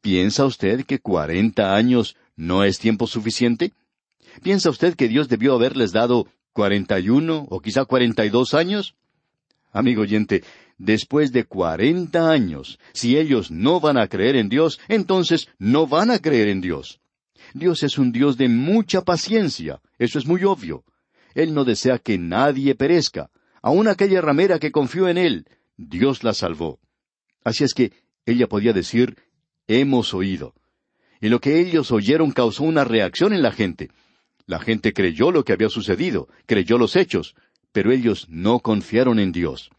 ¿Piensa 0.00 0.46
usted 0.46 0.86
que 0.86 1.00
cuarenta 1.00 1.74
años 1.74 2.16
no 2.34 2.64
es 2.64 2.78
tiempo 2.78 3.06
suficiente? 3.06 3.72
¿Piensa 4.42 4.70
usted 4.70 4.94
que 4.94 5.08
Dios 5.08 5.28
debió 5.28 5.54
haberles 5.54 5.92
dado 5.92 6.28
cuarenta 6.54 6.98
y 6.98 7.10
uno 7.10 7.46
o 7.50 7.60
quizá 7.60 7.84
cuarenta 7.84 8.24
y 8.24 8.30
dos 8.30 8.54
años? 8.54 8.94
Amigo 9.70 10.02
oyente, 10.02 10.44
después 10.78 11.30
de 11.32 11.44
cuarenta 11.44 12.30
años, 12.30 12.78
si 12.92 13.18
ellos 13.18 13.50
no 13.50 13.80
van 13.80 13.98
a 13.98 14.08
creer 14.08 14.36
en 14.36 14.48
Dios, 14.48 14.80
entonces 14.88 15.48
no 15.58 15.86
van 15.86 16.10
a 16.10 16.20
creer 16.20 16.48
en 16.48 16.62
Dios. 16.62 17.00
Dios 17.54 17.82
es 17.82 17.98
un 17.98 18.12
Dios 18.12 18.36
de 18.36 18.48
mucha 18.48 19.02
paciencia, 19.02 19.80
eso 19.98 20.18
es 20.18 20.26
muy 20.26 20.44
obvio. 20.44 20.84
Él 21.34 21.54
no 21.54 21.64
desea 21.64 21.98
que 21.98 22.18
nadie 22.18 22.74
perezca. 22.74 23.30
Aun 23.62 23.88
aquella 23.88 24.20
ramera 24.20 24.58
que 24.58 24.72
confió 24.72 25.08
en 25.08 25.18
Él, 25.18 25.46
Dios 25.76 26.24
la 26.24 26.34
salvó. 26.34 26.80
Así 27.44 27.64
es 27.64 27.74
que 27.74 27.92
ella 28.26 28.48
podía 28.48 28.72
decir, 28.72 29.16
hemos 29.66 30.14
oído. 30.14 30.54
Y 31.20 31.28
lo 31.28 31.40
que 31.40 31.60
ellos 31.60 31.90
oyeron 31.90 32.30
causó 32.30 32.64
una 32.64 32.84
reacción 32.84 33.32
en 33.32 33.42
la 33.42 33.52
gente. 33.52 33.90
La 34.46 34.60
gente 34.60 34.92
creyó 34.92 35.30
lo 35.30 35.44
que 35.44 35.52
había 35.52 35.68
sucedido, 35.68 36.28
creyó 36.46 36.78
los 36.78 36.96
hechos, 36.96 37.34
pero 37.72 37.92
ellos 37.92 38.26
no 38.28 38.60
confiaron 38.60 39.18
en 39.18 39.32
Dios. 39.32 39.70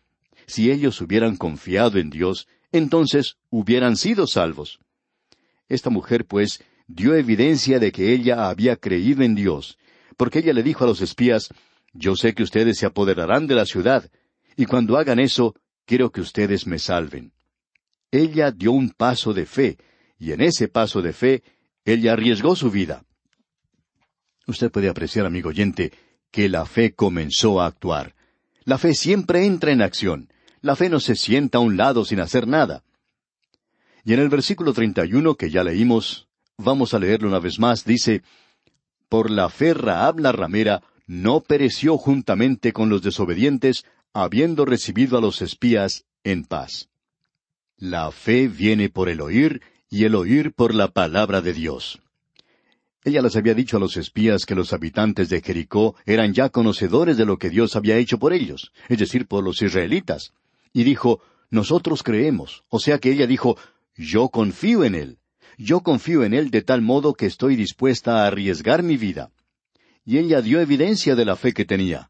Si 0.46 0.72
ellos 0.72 1.00
hubieran 1.02 1.38
confiado 1.38 2.00
en 2.00 2.10
Dios, 2.10 2.48
entonces 2.72 3.38
hubieran 3.50 3.98
sido 3.98 4.28
salvos. 4.28 4.80
Esta 5.68 5.90
mujer, 5.90 6.26
pues, 6.26 6.64
dio 6.90 7.14
evidencia 7.16 7.80
de 7.80 7.92
que 7.92 8.12
ella 8.14 8.50
había 8.50 8.76
creído 8.76 9.22
en 9.24 9.36
Dios, 9.36 9.78
porque 10.18 10.40
ella 10.40 10.54
le 10.54 10.64
dijo 10.64 10.84
a 10.84 10.88
los 10.88 11.02
espías, 11.02 11.50
Yo 11.94 12.16
sé 12.16 12.34
que 12.34 12.44
ustedes 12.44 12.78
se 12.78 12.86
apoderarán 12.86 13.48
de 13.48 13.56
la 13.56 13.66
ciudad, 13.66 14.10
y 14.58 14.66
cuando 14.66 14.98
hagan 14.98 15.20
eso, 15.20 15.56
quiero 15.86 16.12
que 16.12 16.20
ustedes 16.20 16.68
me 16.68 16.80
salven. 16.80 17.32
Ella 18.12 18.52
dio 18.52 18.72
un 18.72 18.90
paso 18.90 19.34
de 19.34 19.46
fe, 19.46 19.78
y 20.18 20.32
en 20.32 20.42
ese 20.42 20.68
paso 20.68 21.02
de 21.02 21.14
fe, 21.14 21.44
ella 21.86 22.14
arriesgó 22.14 22.56
su 22.56 22.72
vida. 22.72 23.06
Usted 24.48 24.72
puede 24.72 24.90
apreciar, 24.90 25.28
amigo 25.28 25.50
oyente, 25.50 25.94
que 26.32 26.50
la 26.50 26.66
fe 26.66 26.94
comenzó 26.94 27.62
a 27.62 27.68
actuar. 27.68 28.16
La 28.64 28.80
fe 28.80 28.96
siempre 28.96 29.46
entra 29.46 29.72
en 29.72 29.82
acción. 29.82 30.34
La 30.62 30.76
fe 30.76 30.90
no 30.90 31.00
se 31.00 31.16
sienta 31.16 31.60
a 31.60 31.62
un 31.62 31.78
lado 31.78 32.04
sin 32.04 32.20
hacer 32.20 32.48
nada. 32.48 32.84
Y 34.04 34.14
en 34.14 34.20
el 34.20 34.30
versículo 34.30 34.74
31 34.74 35.36
que 35.36 35.52
ya 35.52 35.64
leímos, 35.64 36.29
vamos 36.60 36.94
a 36.94 37.00
leerlo 37.00 37.28
una 37.28 37.40
vez 37.40 37.60
más, 37.60 37.86
dice, 37.86 38.22
Por 39.08 39.32
la 39.32 39.50
fe 39.50 39.74
Raab 39.74 40.20
la 40.20 40.32
ramera 40.32 40.84
no 41.08 41.42
pereció 41.42 41.98
juntamente 41.98 42.72
con 42.74 42.90
los 42.90 43.02
desobedientes, 43.02 43.86
habiendo 44.14 44.66
recibido 44.66 45.18
a 45.18 45.22
los 45.22 45.42
espías 45.42 46.06
en 46.24 46.46
paz. 46.46 46.90
La 47.78 48.12
fe 48.12 48.48
viene 48.48 48.90
por 48.90 49.10
el 49.10 49.22
oír 49.22 49.62
y 49.90 50.04
el 50.04 50.16
oír 50.16 50.54
por 50.54 50.76
la 50.76 50.90
palabra 50.90 51.42
de 51.42 51.54
Dios. 51.54 52.02
Ella 53.04 53.22
les 53.22 53.36
había 53.38 53.54
dicho 53.54 53.78
a 53.78 53.80
los 53.80 53.96
espías 53.96 54.46
que 54.46 54.56
los 54.56 54.74
habitantes 54.74 55.30
de 55.30 55.42
Jericó 55.42 55.96
eran 56.06 56.34
ya 56.34 56.50
conocedores 56.50 57.16
de 57.16 57.26
lo 57.26 57.38
que 57.38 57.50
Dios 57.50 57.76
había 57.76 57.98
hecho 57.98 58.20
por 58.20 58.34
ellos, 58.34 58.74
es 58.90 59.00
decir, 59.00 59.26
por 59.26 59.44
los 59.44 59.62
israelitas. 59.62 60.34
Y 60.74 60.84
dijo, 60.84 61.22
nosotros 61.50 62.04
creemos. 62.04 62.66
O 62.68 62.80
sea 62.80 63.00
que 63.00 63.12
ella 63.12 63.26
dijo, 63.26 63.58
yo 63.96 64.30
confío 64.30 64.84
en 64.84 64.96
Él. 64.96 65.18
Yo 65.62 65.82
confío 65.82 66.24
en 66.24 66.34
Él 66.34 66.52
de 66.52 66.62
tal 66.62 66.82
modo 66.82 67.14
que 67.14 67.26
estoy 67.26 67.58
dispuesta 67.58 68.24
a 68.24 68.28
arriesgar 68.28 68.82
mi 68.82 68.96
vida. 68.96 69.30
Y 70.06 70.18
ella 70.18 70.42
dio 70.42 70.62
evidencia 70.62 71.18
de 71.18 71.26
la 71.26 71.36
fe 71.36 71.52
que 71.52 71.66
tenía. 71.66 72.10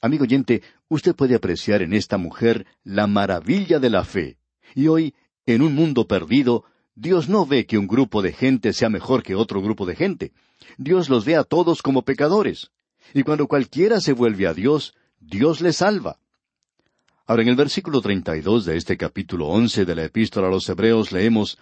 Amigo 0.00 0.22
oyente, 0.22 0.62
usted 0.88 1.16
puede 1.16 1.34
apreciar 1.34 1.82
en 1.82 1.92
esta 1.92 2.16
mujer 2.16 2.66
la 2.84 3.08
maravilla 3.08 3.80
de 3.80 3.90
la 3.90 4.04
fe. 4.04 4.38
Y 4.76 4.86
hoy 4.86 5.14
En 5.46 5.62
un 5.62 5.74
mundo 5.74 6.06
perdido, 6.06 6.64
Dios 6.94 7.28
no 7.28 7.44
ve 7.44 7.66
que 7.66 7.76
un 7.76 7.88
grupo 7.88 8.22
de 8.22 8.32
gente 8.32 8.72
sea 8.72 8.88
mejor 8.88 9.24
que 9.24 9.34
otro 9.34 9.60
grupo 9.60 9.84
de 9.84 9.96
gente. 9.96 10.32
Dios 10.78 11.08
los 11.08 11.24
ve 11.24 11.34
a 11.34 11.42
todos 11.42 11.82
como 11.82 12.02
pecadores. 12.02 12.70
Y 13.14 13.24
cuando 13.24 13.48
cualquiera 13.48 14.00
se 14.00 14.12
vuelve 14.12 14.46
a 14.46 14.54
Dios, 14.54 14.94
Dios 15.18 15.60
le 15.60 15.72
salva. 15.72 16.20
Ahora 17.26 17.42
en 17.42 17.48
el 17.48 17.56
versículo 17.56 18.00
32 18.00 18.64
de 18.64 18.76
este 18.76 18.96
capítulo 18.96 19.48
once 19.48 19.84
de 19.84 19.94
la 19.96 20.04
epístola 20.04 20.46
a 20.46 20.50
los 20.50 20.68
Hebreos 20.68 21.10
leemos, 21.10 21.58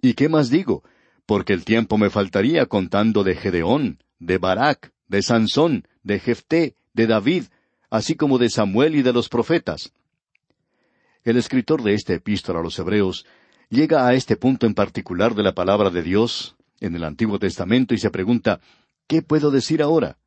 ¿Y 0.00 0.14
qué 0.14 0.28
más 0.28 0.50
digo? 0.50 0.82
Porque 1.26 1.52
el 1.52 1.64
tiempo 1.64 1.98
me 1.98 2.10
faltaría 2.10 2.66
contando 2.66 3.24
de 3.24 3.34
Gedeón, 3.34 4.02
de 4.18 4.38
Barak, 4.38 4.92
de 5.08 5.22
Sansón, 5.22 5.86
de 6.02 6.18
Jefté, 6.20 6.76
de 6.92 7.06
David, 7.06 7.44
así 7.90 8.14
como 8.14 8.38
de 8.38 8.50
Samuel 8.50 8.96
y 8.96 9.02
de 9.02 9.12
los 9.12 9.28
profetas. 9.28 9.92
El 11.22 11.36
escritor 11.36 11.82
de 11.82 11.94
esta 11.94 12.12
epístola 12.12 12.60
a 12.60 12.62
los 12.62 12.78
Hebreos 12.78 13.24
llega 13.70 14.06
a 14.06 14.14
este 14.14 14.36
punto 14.36 14.66
en 14.66 14.74
particular 14.74 15.34
de 15.34 15.42
la 15.42 15.54
palabra 15.54 15.90
de 15.90 16.02
Dios 16.02 16.56
en 16.80 16.94
el 16.94 17.04
Antiguo 17.04 17.38
Testamento 17.38 17.94
y 17.94 17.98
se 17.98 18.10
pregunta, 18.10 18.60
¿qué 19.06 19.22
puedo 19.22 19.50
decir 19.50 19.82
ahora? 19.82 20.18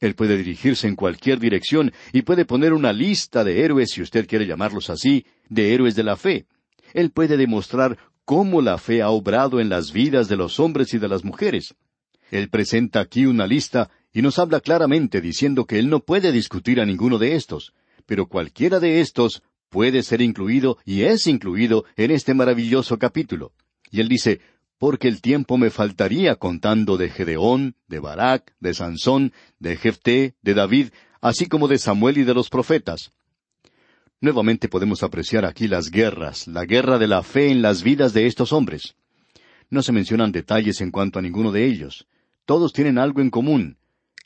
Él 0.00 0.14
puede 0.14 0.38
dirigirse 0.38 0.88
en 0.88 0.96
cualquier 0.96 1.38
dirección 1.38 1.92
y 2.12 2.22
puede 2.22 2.46
poner 2.46 2.72
una 2.72 2.92
lista 2.92 3.44
de 3.44 3.62
héroes, 3.62 3.90
si 3.90 4.00
usted 4.00 4.26
quiere 4.26 4.46
llamarlos 4.46 4.88
así, 4.88 5.26
de 5.50 5.74
héroes 5.74 5.94
de 5.94 6.04
la 6.04 6.16
fe. 6.16 6.46
Él 6.94 7.10
puede 7.10 7.36
demostrar 7.36 7.98
cómo 8.30 8.62
la 8.62 8.78
fe 8.78 9.02
ha 9.02 9.10
obrado 9.10 9.58
en 9.58 9.68
las 9.68 9.90
vidas 9.90 10.28
de 10.28 10.36
los 10.36 10.60
hombres 10.60 10.94
y 10.94 10.98
de 10.98 11.08
las 11.08 11.24
mujeres. 11.24 11.74
Él 12.30 12.48
presenta 12.48 13.00
aquí 13.00 13.26
una 13.26 13.44
lista 13.44 13.90
y 14.12 14.22
nos 14.22 14.38
habla 14.38 14.60
claramente 14.60 15.20
diciendo 15.20 15.64
que 15.64 15.80
él 15.80 15.90
no 15.90 15.98
puede 15.98 16.30
discutir 16.30 16.80
a 16.80 16.86
ninguno 16.86 17.18
de 17.18 17.34
estos, 17.34 17.74
pero 18.06 18.28
cualquiera 18.28 18.78
de 18.78 19.00
estos 19.00 19.42
puede 19.68 20.04
ser 20.04 20.22
incluido 20.22 20.78
y 20.84 21.02
es 21.02 21.26
incluido 21.26 21.86
en 21.96 22.12
este 22.12 22.32
maravilloso 22.32 23.00
capítulo. 23.00 23.50
Y 23.90 24.00
él 24.00 24.06
dice, 24.06 24.40
porque 24.78 25.08
el 25.08 25.20
tiempo 25.20 25.58
me 25.58 25.70
faltaría 25.70 26.36
contando 26.36 26.96
de 26.96 27.10
Gedeón, 27.10 27.74
de 27.88 27.98
Barak, 27.98 28.54
de 28.60 28.74
Sansón, 28.74 29.32
de 29.58 29.76
Jefté, 29.76 30.36
de 30.40 30.54
David, 30.54 30.90
así 31.20 31.46
como 31.46 31.66
de 31.66 31.78
Samuel 31.78 32.18
y 32.18 32.22
de 32.22 32.34
los 32.34 32.48
profetas. 32.48 33.10
Nuevamente 34.22 34.68
podemos 34.68 35.02
apreciar 35.02 35.46
aquí 35.46 35.66
las 35.66 35.90
guerras, 35.90 36.46
la 36.46 36.66
guerra 36.66 36.98
de 36.98 37.06
la 37.06 37.22
fe 37.22 37.50
en 37.50 37.62
las 37.62 37.82
vidas 37.82 38.12
de 38.12 38.26
estos 38.26 38.52
hombres. 38.52 38.94
No 39.70 39.82
se 39.82 39.92
mencionan 39.92 40.30
detalles 40.30 40.82
en 40.82 40.90
cuanto 40.90 41.18
a 41.18 41.22
ninguno 41.22 41.52
de 41.52 41.64
ellos. 41.64 42.06
Todos 42.44 42.74
tienen 42.74 42.98
algo 42.98 43.22
en 43.22 43.30
común. 43.30 43.78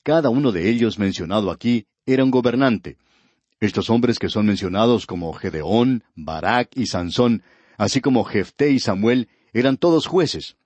Cada 0.03 0.31
uno 0.31 0.51
de 0.51 0.69
ellos 0.69 0.99
mencionado 0.99 1.49
aquí 1.53 1.87
era 2.07 2.25
un 2.25 2.33
gobernante. 2.33 2.99
Estos 3.61 3.89
hombres 3.89 4.19
que 4.19 4.29
son 4.29 4.47
mencionados 4.47 5.07
como 5.07 5.33
Gedeón, 5.33 6.03
Barak 6.17 6.77
y 6.77 6.87
Sansón, 6.87 7.45
así 7.79 8.01
como 8.01 8.25
Jefté 8.25 8.73
y 8.73 8.81
Samuel, 8.81 9.29
eran 9.53 9.77
todos 9.77 10.09
jueces. 10.09 10.57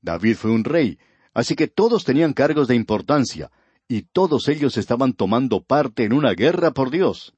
David 0.00 0.36
fue 0.36 0.52
un 0.52 0.62
rey, 0.62 1.00
así 1.34 1.56
que 1.56 1.66
todos 1.66 2.04
tenían 2.04 2.34
cargos 2.34 2.68
de 2.68 2.76
importancia, 2.76 3.50
y 3.88 4.02
todos 4.02 4.46
ellos 4.46 4.76
estaban 4.76 5.12
tomando 5.12 5.60
parte 5.60 6.04
en 6.04 6.12
una 6.12 6.34
guerra 6.34 6.70
por 6.70 6.90
Dios. 6.90 7.34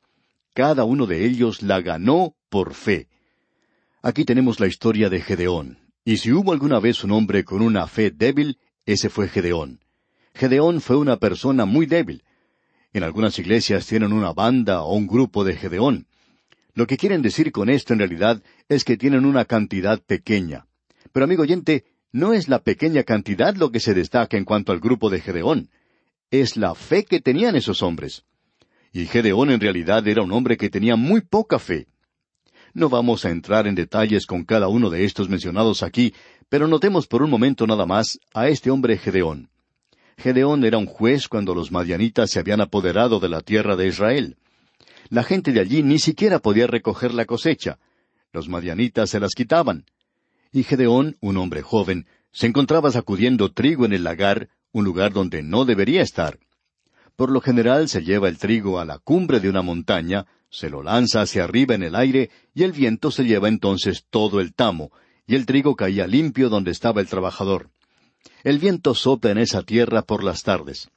Cada 0.59 0.83
uno 0.83 1.07
de 1.07 1.25
ellos 1.25 1.63
la 1.63 1.81
ganó 1.81 2.35
por 2.49 2.75
fe. 2.75 3.07
Aquí 4.03 4.25
tenemos 4.25 4.59
la 4.59 4.67
historia 4.67 5.09
de 5.09 5.21
Gedeón, 5.21 5.79
y 6.05 6.17
si 6.17 6.33
hubo 6.33 6.53
alguna 6.53 6.81
vez 6.81 7.05
un 7.05 7.13
hombre 7.13 7.45
con 7.45 7.63
una 7.63 7.87
fe 7.87 8.11
débil, 8.11 8.59
ese 8.85 9.09
fue 9.09 9.29
Gedeón. 9.29 9.79
Gedeón 10.35 10.81
fue 10.81 10.97
una 10.97 11.19
persona 11.19 11.65
muy 11.65 11.87
débil, 11.87 12.25
en 12.93 13.05
algunas 13.05 13.39
iglesias 13.39 13.87
tienen 13.87 14.13
una 14.13 14.33
banda 14.33 14.83
o 14.83 14.97
un 14.97 15.07
grupo 15.07 15.45
de 15.45 15.55
Gedeón. 15.55 16.09
Lo 16.75 16.89
que 16.89 16.97
quieren 16.97 17.23
decir 17.23 17.53
con 17.53 17.71
esto 17.71 17.93
en 17.93 18.01
realidad 18.01 18.43
es 18.69 18.83
que 18.83 18.97
tienen 18.97 19.27
una 19.27 19.45
cantidad 19.45 20.03
pequeña. 20.03 20.67
Pero 21.13 21.23
amigo 21.23 21.45
oyente, 21.45 21.85
no 22.11 22.33
es 22.33 22.49
la 22.49 22.65
pequeña 22.65 23.05
cantidad 23.05 23.55
lo 23.55 23.71
que 23.71 23.79
se 23.79 23.95
destaca 23.95 24.37
en 24.37 24.45
cuanto 24.45 24.73
al 24.73 24.81
grupo 24.81 25.09
de 25.09 25.21
Gedeón. 25.21 25.71
Es 26.33 26.57
la 26.57 26.75
fe 26.75 27.05
que 27.05 27.21
tenían 27.21 27.55
esos 27.55 27.81
hombres. 27.81 28.25
Y 28.93 29.07
Gedeón 29.07 29.51
en 29.51 29.61
realidad 29.61 30.07
era 30.07 30.23
un 30.23 30.33
hombre 30.33 30.57
que 30.57 30.71
tenía 30.71 30.97
muy 30.97 31.21
poca 31.21 31.59
fe. 31.59 31.87
No 32.75 32.89
vamos 32.89 33.25
a 33.25 33.31
entrar 33.31 33.67
en 33.67 33.75
detalles 33.75 34.27
con 34.27 34.45
cada 34.45 34.69
uno 34.69 34.91
de 34.91 35.05
estos 35.05 35.29
mencionados 35.29 35.83
aquí, 35.83 36.15
pero 36.49 36.69
notemos 36.69 37.07
por 37.07 37.23
un 37.23 37.31
momento 37.31 37.67
nada 37.67 37.87
más 37.87 38.19
a 38.35 38.49
este 38.49 38.71
hombre 38.71 38.99
Gedeón. 38.99 39.51
Gedeón 40.17 40.65
era 40.65 40.79
un 40.79 40.87
juez 40.87 41.29
cuando 41.29 41.55
los 41.55 41.71
madianitas 41.71 42.31
se 42.31 42.41
habían 42.41 42.61
apoderado 42.61 43.21
de 43.21 43.29
la 43.29 43.41
tierra 43.41 43.77
de 43.77 43.87
Israel. 43.87 44.37
La 45.11 45.23
gente 45.23 45.53
de 45.53 45.61
allí 45.61 45.83
ni 45.83 45.99
siquiera 45.99 46.41
podía 46.41 46.67
recoger 46.67 47.15
la 47.15 47.25
cosecha. 47.25 47.79
Los 48.33 48.49
madianitas 48.49 49.11
se 49.11 49.21
las 49.21 49.35
quitaban. 49.35 49.85
Y 50.53 50.65
Gedeón, 50.65 51.17
un 51.21 51.37
hombre 51.37 51.63
joven, 51.63 52.07
se 52.33 52.47
encontraba 52.47 52.91
sacudiendo 52.91 53.53
trigo 53.53 53.85
en 53.85 53.93
el 53.93 54.05
lagar, 54.05 54.49
un 54.73 54.85
lugar 54.85 55.13
donde 55.13 55.43
no 55.43 55.65
debería 55.65 56.03
estar. 56.03 56.39
Por 57.19 57.33
lo 57.33 57.41
general 57.41 57.89
se 57.89 58.05
lleva 58.05 58.29
el 58.29 58.39
trigo 58.39 58.79
a 58.79 58.85
la 58.85 59.01
cumbre 59.01 59.41
de 59.41 59.49
una 59.49 59.61
montaña, 59.61 60.27
se 60.51 60.71
lo 60.71 60.85
lanza 60.85 61.21
hacia 61.21 61.43
arriba 61.43 61.75
en 61.75 61.83
el 61.83 61.97
aire 61.97 62.31
y 62.55 62.63
el 62.63 62.71
viento 62.71 63.11
se 63.11 63.25
lleva 63.25 63.49
entonces 63.49 64.05
todo 64.09 64.39
el 64.41 64.55
tamo, 64.55 64.93
y 65.27 65.35
el 65.35 65.45
trigo 65.45 65.75
caía 65.75 66.07
limpio 66.07 66.49
donde 66.49 66.71
estaba 66.71 67.01
el 67.01 67.09
trabajador. 67.09 67.71
El 68.45 68.61
viento 68.61 68.95
sopla 68.95 69.33
en 69.33 69.39
esa 69.39 69.65
tierra 69.65 70.03
por 70.03 70.23
las 70.23 70.45
tardes. 70.45 70.91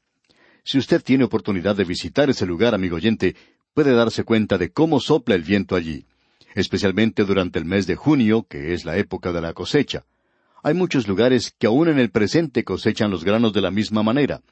Si 0.64 0.78
usted 0.78 1.02
tiene 1.02 1.24
oportunidad 1.24 1.76
de 1.76 1.86
visitar 1.86 2.30
ese 2.30 2.46
lugar, 2.46 2.76
amigo 2.76 2.98
oyente, 2.98 3.36
puede 3.74 3.96
darse 3.96 4.24
cuenta 4.24 4.60
de 4.60 4.72
cómo 4.72 5.00
sopla 5.00 5.34
el 5.34 5.42
viento 5.42 5.76
allí, 5.76 6.06
especialmente 6.54 7.26
durante 7.26 7.58
el 7.58 7.66
mes 7.66 7.88
de 7.88 7.96
junio, 7.96 8.46
que 8.48 8.76
es 8.76 8.86
la 8.86 8.96
época 8.96 9.34
de 9.34 9.42
la 9.42 9.54
cosecha. 9.54 10.06
Hay 10.62 10.76
muchos 10.76 11.08
lugares 11.08 11.52
que 11.58 11.66
aún 11.66 11.88
en 11.88 11.98
el 11.98 12.12
presente 12.12 12.64
cosechan 12.64 13.10
los 13.10 13.24
granos 13.24 13.54
de 13.54 13.62
la 13.62 13.72
misma 13.72 14.04
manera, 14.04 14.44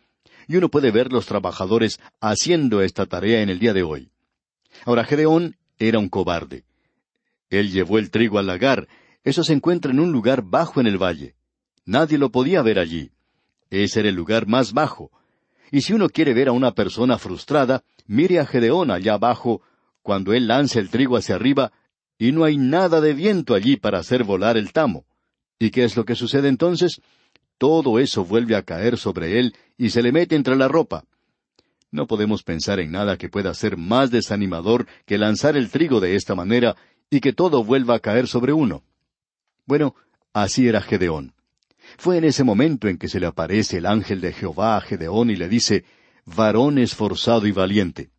y 0.49 0.57
uno 0.57 0.69
puede 0.69 0.89
ver 0.89 1.13
los 1.13 1.27
trabajadores 1.27 1.99
haciendo 2.19 2.81
esta 2.81 3.05
tarea 3.05 3.43
en 3.43 3.49
el 3.49 3.59
día 3.59 3.71
de 3.71 3.83
hoy. 3.83 4.09
Ahora, 4.83 5.03
Gedeón 5.03 5.57
era 5.77 5.99
un 5.99 6.09
cobarde. 6.09 6.63
Él 7.51 7.71
llevó 7.71 7.99
el 7.99 8.09
trigo 8.09 8.39
al 8.39 8.47
lagar, 8.47 8.87
eso 9.23 9.43
se 9.43 9.53
encuentra 9.53 9.91
en 9.91 9.99
un 9.99 10.11
lugar 10.11 10.41
bajo 10.41 10.81
en 10.81 10.87
el 10.87 10.97
valle. 10.97 11.35
Nadie 11.85 12.17
lo 12.17 12.31
podía 12.31 12.63
ver 12.63 12.79
allí. 12.79 13.11
Ese 13.69 13.99
era 13.99 14.09
el 14.09 14.15
lugar 14.15 14.47
más 14.47 14.73
bajo. 14.73 15.11
Y 15.71 15.81
si 15.81 15.93
uno 15.93 16.09
quiere 16.09 16.33
ver 16.33 16.47
a 16.47 16.51
una 16.51 16.73
persona 16.73 17.19
frustrada, 17.19 17.83
mire 18.07 18.39
a 18.39 18.45
Gedeón 18.47 18.89
allá 18.89 19.13
abajo, 19.13 19.61
cuando 20.01 20.33
él 20.33 20.47
lanza 20.47 20.79
el 20.79 20.89
trigo 20.89 21.15
hacia 21.15 21.35
arriba, 21.35 21.71
y 22.17 22.31
no 22.31 22.43
hay 22.43 22.57
nada 22.57 23.01
de 23.01 23.13
viento 23.13 23.53
allí 23.53 23.77
para 23.77 23.99
hacer 23.99 24.23
volar 24.23 24.57
el 24.57 24.73
tamo. 24.73 25.05
¿Y 25.59 25.69
qué 25.69 25.83
es 25.83 25.95
lo 25.95 26.05
que 26.05 26.15
sucede 26.15 26.47
entonces? 26.47 27.01
Todo 27.59 27.99
eso 27.99 28.23
vuelve 28.23 28.55
a 28.55 28.63
caer 28.63 28.97
sobre 28.97 29.37
él 29.37 29.53
y 29.77 29.89
se 29.89 30.01
le 30.01 30.13
mete 30.13 30.35
entre 30.35 30.55
la 30.55 30.69
ropa. 30.69 31.03
No 31.91 32.07
podemos 32.07 32.41
pensar 32.41 32.79
en 32.79 32.91
nada 32.91 33.17
que 33.17 33.27
pueda 33.27 33.53
ser 33.53 33.75
más 33.75 34.11
desanimador 34.11 34.87
que 35.05 35.17
lanzar 35.17 35.57
el 35.57 35.69
trigo 35.69 35.99
de 35.99 36.15
esta 36.15 36.35
manera 36.35 36.77
y 37.09 37.19
que 37.19 37.33
todo 37.33 37.65
vuelva 37.65 37.95
a 37.95 37.99
caer 37.99 38.27
sobre 38.27 38.53
uno. 38.53 38.83
Bueno, 39.65 39.93
así 40.31 40.69
era 40.69 40.81
Gedeón. 40.81 41.33
Fue 41.97 42.17
en 42.17 42.23
ese 42.23 42.45
momento 42.45 42.87
en 42.87 42.97
que 42.97 43.09
se 43.09 43.19
le 43.19 43.25
aparece 43.25 43.79
el 43.79 43.87
ángel 43.87 44.21
de 44.21 44.31
Jehová 44.31 44.77
a 44.77 44.81
Gedeón 44.81 45.29
y 45.29 45.35
le 45.35 45.49
dice, 45.49 45.83
varón 46.25 46.77
esforzado 46.77 47.45
y 47.45 47.51
valiente. 47.51 48.09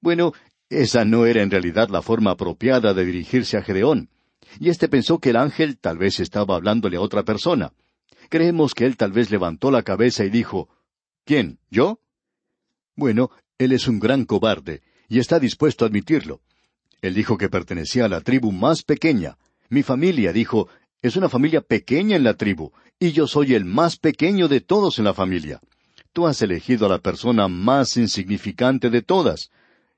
Bueno, 0.00 0.32
esa 0.70 1.04
no 1.04 1.26
era 1.26 1.42
en 1.42 1.50
realidad 1.50 1.90
la 1.90 2.00
forma 2.00 2.30
apropiada 2.30 2.94
de 2.94 3.04
dirigirse 3.04 3.58
a 3.58 3.62
Gedeón. 3.62 4.08
Y 4.58 4.70
éste 4.70 4.88
pensó 4.88 5.18
que 5.18 5.30
el 5.30 5.36
ángel 5.36 5.76
tal 5.78 5.98
vez 5.98 6.20
estaba 6.20 6.56
hablándole 6.56 6.96
a 6.96 7.02
otra 7.02 7.22
persona. 7.22 7.72
Creemos 8.32 8.72
que 8.72 8.86
él 8.86 8.96
tal 8.96 9.12
vez 9.12 9.30
levantó 9.30 9.70
la 9.70 9.82
cabeza 9.82 10.24
y 10.24 10.30
dijo, 10.30 10.70
¿Quién? 11.26 11.58
¿Yo? 11.70 12.00
Bueno, 12.96 13.30
él 13.58 13.72
es 13.72 13.88
un 13.88 14.00
gran 14.00 14.24
cobarde, 14.24 14.80
y 15.06 15.18
está 15.18 15.38
dispuesto 15.38 15.84
a 15.84 15.88
admitirlo. 15.88 16.40
Él 17.02 17.12
dijo 17.12 17.36
que 17.36 17.50
pertenecía 17.50 18.06
a 18.06 18.08
la 18.08 18.22
tribu 18.22 18.50
más 18.50 18.84
pequeña. 18.84 19.36
Mi 19.68 19.82
familia, 19.82 20.32
dijo, 20.32 20.68
es 21.02 21.16
una 21.16 21.28
familia 21.28 21.60
pequeña 21.60 22.16
en 22.16 22.24
la 22.24 22.32
tribu, 22.32 22.72
y 22.98 23.12
yo 23.12 23.26
soy 23.26 23.52
el 23.52 23.66
más 23.66 23.98
pequeño 23.98 24.48
de 24.48 24.62
todos 24.62 24.98
en 24.98 25.04
la 25.04 25.12
familia. 25.12 25.60
Tú 26.14 26.26
has 26.26 26.40
elegido 26.40 26.86
a 26.86 26.88
la 26.88 27.00
persona 27.00 27.48
más 27.48 27.98
insignificante 27.98 28.88
de 28.88 29.02
todas. 29.02 29.50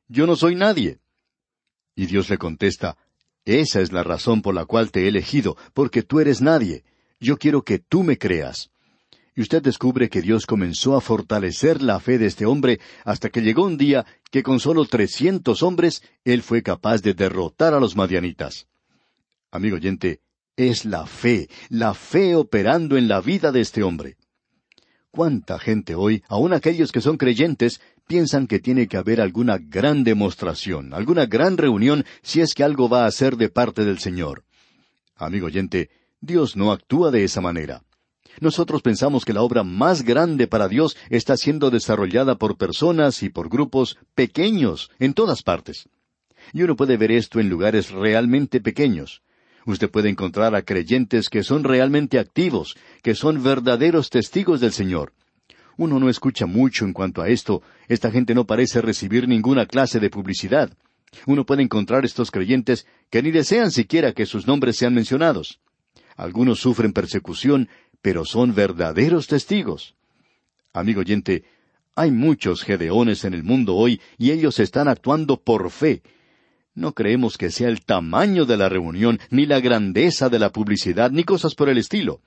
Yo 0.08 0.26
no 0.26 0.34
soy 0.34 0.56
nadie. 0.56 0.98
Y 1.94 2.06
Dios 2.06 2.28
le 2.30 2.38
contesta, 2.38 2.96
Esa 3.44 3.80
es 3.80 3.92
la 3.92 4.02
razón 4.02 4.42
por 4.42 4.56
la 4.56 4.64
cual 4.64 4.90
te 4.90 5.04
he 5.04 5.08
elegido, 5.08 5.56
porque 5.72 6.02
tú 6.02 6.18
eres 6.18 6.40
nadie. 6.40 6.82
Yo 7.20 7.36
quiero 7.36 7.62
que 7.62 7.78
tú 7.78 8.02
me 8.02 8.18
creas. 8.18 8.70
Y 9.36 9.42
usted 9.42 9.62
descubre 9.62 10.08
que 10.08 10.22
Dios 10.22 10.46
comenzó 10.46 10.96
a 10.96 11.00
fortalecer 11.00 11.82
la 11.82 11.98
fe 11.98 12.18
de 12.18 12.26
este 12.26 12.46
hombre 12.46 12.78
hasta 13.04 13.30
que 13.30 13.42
llegó 13.42 13.64
un 13.64 13.76
día 13.76 14.06
que 14.30 14.42
con 14.42 14.60
solo 14.60 14.84
trescientos 14.84 15.62
hombres 15.62 16.02
él 16.24 16.42
fue 16.42 16.62
capaz 16.62 17.02
de 17.02 17.14
derrotar 17.14 17.74
a 17.74 17.80
los 17.80 17.96
madianitas. 17.96 18.68
Amigo 19.50 19.76
oyente, 19.76 20.20
es 20.56 20.84
la 20.84 21.06
fe, 21.06 21.48
la 21.68 21.94
fe 21.94 22.36
operando 22.36 22.96
en 22.96 23.08
la 23.08 23.20
vida 23.20 23.50
de 23.50 23.60
este 23.60 23.82
hombre. 23.82 24.16
¿Cuánta 25.10 25.58
gente 25.58 25.94
hoy, 25.94 26.22
aun 26.28 26.52
aquellos 26.52 26.90
que 26.90 27.00
son 27.00 27.16
creyentes, 27.16 27.80
piensan 28.06 28.46
que 28.46 28.58
tiene 28.58 28.88
que 28.88 28.96
haber 28.96 29.20
alguna 29.20 29.58
gran 29.58 30.04
demostración, 30.04 30.92
alguna 30.92 31.26
gran 31.26 31.56
reunión, 31.56 32.04
si 32.22 32.40
es 32.40 32.54
que 32.54 32.64
algo 32.64 32.88
va 32.88 33.06
a 33.06 33.10
ser 33.10 33.36
de 33.36 33.48
parte 33.48 33.84
del 33.84 33.98
Señor? 33.98 34.44
Amigo 35.16 35.46
oyente, 35.46 35.90
Dios 36.24 36.56
no 36.56 36.72
actúa 36.72 37.10
de 37.10 37.22
esa 37.22 37.42
manera. 37.42 37.82
Nosotros 38.40 38.80
pensamos 38.80 39.26
que 39.26 39.34
la 39.34 39.42
obra 39.42 39.62
más 39.62 40.02
grande 40.02 40.46
para 40.46 40.68
Dios 40.68 40.96
está 41.10 41.36
siendo 41.36 41.70
desarrollada 41.70 42.36
por 42.36 42.56
personas 42.56 43.22
y 43.22 43.28
por 43.28 43.50
grupos 43.50 43.98
pequeños 44.14 44.90
en 44.98 45.12
todas 45.12 45.42
partes. 45.42 45.88
Y 46.54 46.62
uno 46.62 46.76
puede 46.76 46.96
ver 46.96 47.12
esto 47.12 47.40
en 47.40 47.50
lugares 47.50 47.90
realmente 47.90 48.60
pequeños. 48.60 49.22
Usted 49.66 49.90
puede 49.90 50.08
encontrar 50.08 50.54
a 50.54 50.62
creyentes 50.62 51.28
que 51.28 51.42
son 51.42 51.62
realmente 51.62 52.18
activos, 52.18 52.74
que 53.02 53.14
son 53.14 53.42
verdaderos 53.42 54.08
testigos 54.08 54.60
del 54.60 54.72
Señor. 54.72 55.12
Uno 55.76 56.00
no 56.00 56.08
escucha 56.08 56.46
mucho 56.46 56.86
en 56.86 56.94
cuanto 56.94 57.20
a 57.20 57.28
esto. 57.28 57.62
Esta 57.86 58.10
gente 58.10 58.34
no 58.34 58.46
parece 58.46 58.80
recibir 58.80 59.28
ninguna 59.28 59.66
clase 59.66 60.00
de 60.00 60.10
publicidad. 60.10 60.70
Uno 61.26 61.44
puede 61.44 61.62
encontrar 61.62 62.04
estos 62.04 62.30
creyentes 62.30 62.86
que 63.10 63.22
ni 63.22 63.30
desean 63.30 63.70
siquiera 63.70 64.12
que 64.12 64.26
sus 64.26 64.46
nombres 64.46 64.76
sean 64.76 64.94
mencionados. 64.94 65.60
Algunos 66.16 66.60
sufren 66.60 66.92
persecución, 66.92 67.68
pero 68.02 68.24
son 68.24 68.54
verdaderos 68.54 69.26
testigos. 69.26 69.94
Amigo 70.72 71.00
oyente, 71.00 71.44
hay 71.96 72.10
muchos 72.10 72.62
gedeones 72.62 73.24
en 73.24 73.34
el 73.34 73.42
mundo 73.42 73.76
hoy 73.76 74.00
y 74.18 74.30
ellos 74.32 74.58
están 74.58 74.88
actuando 74.88 75.40
por 75.40 75.70
fe. 75.70 76.02
No 76.74 76.92
creemos 76.92 77.38
que 77.38 77.50
sea 77.50 77.68
el 77.68 77.84
tamaño 77.84 78.46
de 78.46 78.56
la 78.56 78.68
reunión, 78.68 79.20
ni 79.30 79.46
la 79.46 79.60
grandeza 79.60 80.28
de 80.28 80.40
la 80.40 80.50
publicidad, 80.50 81.12
ni 81.12 81.22
cosas 81.22 81.54
por 81.54 81.68
el 81.68 81.78
estilo. 81.78 82.20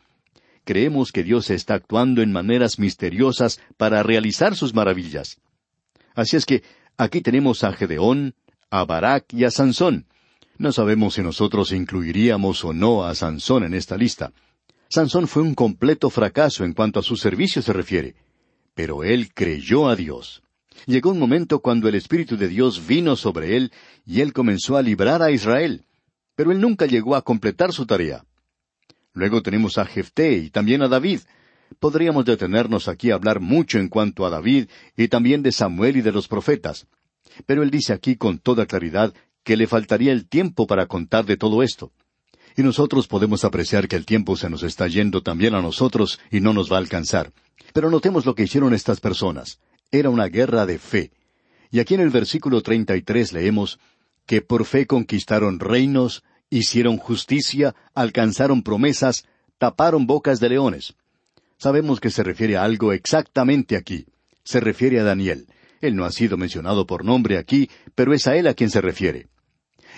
Creemos 0.63 1.11
que 1.11 1.23
Dios 1.23 1.49
está 1.49 1.75
actuando 1.75 2.21
en 2.21 2.31
maneras 2.31 2.79
misteriosas 2.79 3.59
para 3.75 4.03
realizar 4.03 4.55
sus 4.55 4.73
maravillas. 4.73 5.39
Así 6.15 6.37
es 6.37 6.45
que 6.45 6.63
aquí 6.97 7.21
tenemos 7.21 7.63
a 7.63 7.73
Gedeón, 7.73 8.35
a 8.69 8.85
Barak 8.85 9.33
y 9.33 9.43
a 9.43 9.51
Sansón. 9.51 10.07
No 10.59 10.71
sabemos 10.71 11.13
si 11.13 11.21
nosotros 11.21 11.71
incluiríamos 11.71 12.65
o 12.65 12.73
no 12.73 13.05
a 13.05 13.13
Sansón 13.13 13.63
en 13.63 13.73
esta 13.73 13.95
lista. 13.95 14.31
Sansón 14.89 15.27
fue 15.27 15.43
un 15.43 15.53
completo 15.53 16.09
fracaso 16.09 16.65
en 16.65 16.73
cuanto 16.73 16.99
a 16.99 17.03
su 17.03 17.15
servicio 17.15 17.61
se 17.61 17.73
refiere. 17.73 18.15
Pero 18.73 19.03
él 19.03 19.33
creyó 19.33 19.87
a 19.87 19.95
Dios. 19.95 20.41
Llegó 20.85 21.11
un 21.11 21.19
momento 21.19 21.59
cuando 21.59 21.89
el 21.89 21.95
Espíritu 21.95 22.37
de 22.37 22.47
Dios 22.47 22.87
vino 22.87 23.15
sobre 23.15 23.57
él 23.57 23.71
y 24.05 24.21
él 24.21 24.33
comenzó 24.33 24.77
a 24.77 24.81
librar 24.81 25.21
a 25.21 25.31
Israel. 25.31 25.85
Pero 26.35 26.51
él 26.51 26.61
nunca 26.61 26.85
llegó 26.85 27.15
a 27.15 27.23
completar 27.23 27.73
su 27.73 27.85
tarea. 27.85 28.23
Luego 29.13 29.41
tenemos 29.41 29.77
a 29.77 29.85
Jefté 29.85 30.37
y 30.37 30.49
también 30.49 30.81
a 30.81 30.87
David. 30.87 31.21
Podríamos 31.79 32.25
detenernos 32.25 32.87
aquí 32.87 33.11
a 33.11 33.15
hablar 33.15 33.41
mucho 33.41 33.79
en 33.79 33.89
cuanto 33.89 34.25
a 34.25 34.29
David 34.29 34.69
y 34.95 35.07
también 35.07 35.43
de 35.43 35.51
Samuel 35.51 35.97
y 35.97 36.01
de 36.01 36.11
los 36.11 36.27
profetas. 36.27 36.87
Pero 37.45 37.63
él 37.63 37.71
dice 37.71 37.93
aquí 37.93 38.15
con 38.15 38.39
toda 38.39 38.65
claridad 38.65 39.13
que 39.47 39.55
le 39.55 39.65
faltaría 39.65 40.11
el 40.11 40.27
tiempo 40.27 40.67
para 40.67 40.87
contar 40.87 41.25
de 41.25 41.37
todo 41.37 41.63
esto. 41.63 41.93
Y 42.57 42.63
nosotros 42.63 43.07
podemos 43.07 43.45
apreciar 43.45 43.87
que 43.87 43.95
el 43.95 44.05
tiempo 44.05 44.35
se 44.35 44.49
nos 44.49 44.61
está 44.61 44.89
yendo 44.89 45.23
también 45.23 45.55
a 45.55 45.61
nosotros 45.61 46.19
y 46.29 46.41
no 46.41 46.51
nos 46.51 46.69
va 46.69 46.75
a 46.75 46.79
alcanzar. 46.79 47.31
Pero 47.71 47.89
notemos 47.89 48.25
lo 48.25 48.35
que 48.35 48.43
hicieron 48.43 48.73
estas 48.73 48.99
personas. 48.99 49.61
Era 49.89 50.09
una 50.09 50.25
guerra 50.25 50.65
de 50.65 50.79
fe. 50.79 51.11
Y 51.71 51.79
aquí 51.79 51.93
en 51.93 52.01
el 52.01 52.09
versículo 52.09 52.61
treinta 52.61 52.97
y 52.97 53.03
tres 53.03 53.31
leemos 53.31 53.79
que 54.25 54.41
por 54.41 54.65
fe 54.65 54.85
conquistaron 54.85 55.61
reinos, 55.61 56.25
hicieron 56.49 56.97
justicia, 56.97 57.73
alcanzaron 57.95 58.63
promesas, 58.63 59.23
taparon 59.57 60.07
bocas 60.07 60.41
de 60.41 60.49
leones. 60.49 60.95
Sabemos 61.57 62.01
que 62.01 62.09
se 62.09 62.21
refiere 62.21 62.57
a 62.57 62.65
algo 62.65 62.91
exactamente 62.91 63.77
aquí. 63.77 64.07
Se 64.43 64.59
refiere 64.59 64.99
a 64.99 65.05
Daniel. 65.05 65.47
Él 65.79 65.95
no 65.95 66.03
ha 66.03 66.11
sido 66.11 66.35
mencionado 66.35 66.85
por 66.85 67.05
nombre 67.05 67.37
aquí, 67.37 67.69
pero 67.95 68.13
es 68.13 68.27
a 68.27 68.35
él 68.35 68.47
a 68.47 68.53
quien 68.53 68.69
se 68.69 68.81
refiere. 68.81 69.27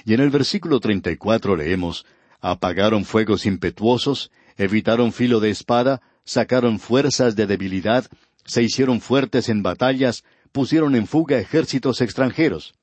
Y 0.05 0.13
en 0.13 0.21
el 0.21 0.29
versículo 0.29 0.79
treinta 0.79 1.11
y 1.11 1.17
cuatro 1.17 1.55
leemos 1.55 2.05
apagaron 2.41 3.05
fuegos 3.05 3.45
impetuosos, 3.45 4.31
evitaron 4.57 5.11
filo 5.11 5.39
de 5.39 5.49
espada, 5.49 6.01
sacaron 6.23 6.79
fuerzas 6.79 7.35
de 7.35 7.47
debilidad, 7.47 8.05
se 8.45 8.63
hicieron 8.63 9.01
fuertes 9.01 9.49
en 9.49 9.61
batallas, 9.61 10.23
pusieron 10.51 10.95
en 10.95 11.07
fuga 11.07 11.37
ejércitos 11.39 12.01
extranjeros. 12.01 12.73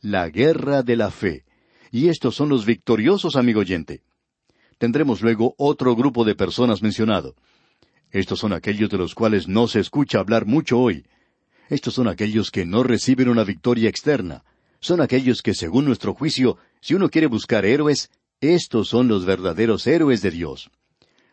La 0.00 0.28
guerra 0.28 0.82
de 0.82 0.96
la 0.96 1.10
fe. 1.10 1.44
Y 1.90 2.08
estos 2.08 2.34
son 2.34 2.48
los 2.48 2.66
victoriosos, 2.66 3.36
amigo 3.36 3.60
oyente. 3.60 4.02
Tendremos 4.78 5.22
luego 5.22 5.54
otro 5.56 5.96
grupo 5.96 6.24
de 6.24 6.34
personas 6.34 6.82
mencionado. 6.82 7.34
Estos 8.10 8.38
son 8.38 8.52
aquellos 8.52 8.90
de 8.90 8.98
los 8.98 9.14
cuales 9.14 9.48
no 9.48 9.68
se 9.68 9.80
escucha 9.80 10.18
hablar 10.18 10.46
mucho 10.46 10.78
hoy. 10.78 11.06
Estos 11.68 11.94
son 11.94 12.08
aquellos 12.08 12.50
que 12.50 12.66
no 12.66 12.82
reciben 12.82 13.28
una 13.28 13.42
victoria 13.42 13.88
externa. 13.88 14.44
Son 14.86 15.00
aquellos 15.00 15.42
que, 15.42 15.52
según 15.52 15.84
nuestro 15.84 16.14
juicio, 16.14 16.58
si 16.80 16.94
uno 16.94 17.08
quiere 17.08 17.26
buscar 17.26 17.64
héroes, 17.64 18.08
estos 18.40 18.86
son 18.86 19.08
los 19.08 19.24
verdaderos 19.24 19.84
héroes 19.88 20.22
de 20.22 20.30
Dios. 20.30 20.70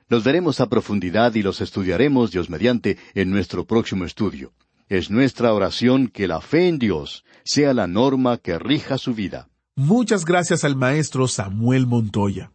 Los 0.10 0.24
veremos 0.24 0.60
a 0.60 0.70
profundidad 0.70 1.36
y 1.36 1.44
los 1.44 1.62
estudiaremos, 1.62 2.32
Dios 2.32 2.50
mediante, 2.50 2.98
en 3.14 3.30
nuestro 3.30 3.66
próximo 3.66 4.06
estudio. 4.06 4.54
Es 4.90 5.12
nuestra 5.12 5.54
oración 5.54 6.08
que 6.08 6.28
la 6.28 6.42
fe 6.42 6.68
en 6.68 6.80
Dios 6.80 7.26
sea 7.44 7.76
la 7.76 7.86
norma 7.86 8.40
que 8.40 8.58
rija 8.58 8.98
su 8.98 9.14
vida. 9.14 9.50
Muchas 9.76 10.26
gracias 10.26 10.64
al 10.64 10.76
maestro 10.76 11.28
Samuel 11.28 11.86
Montoya. 11.86 12.52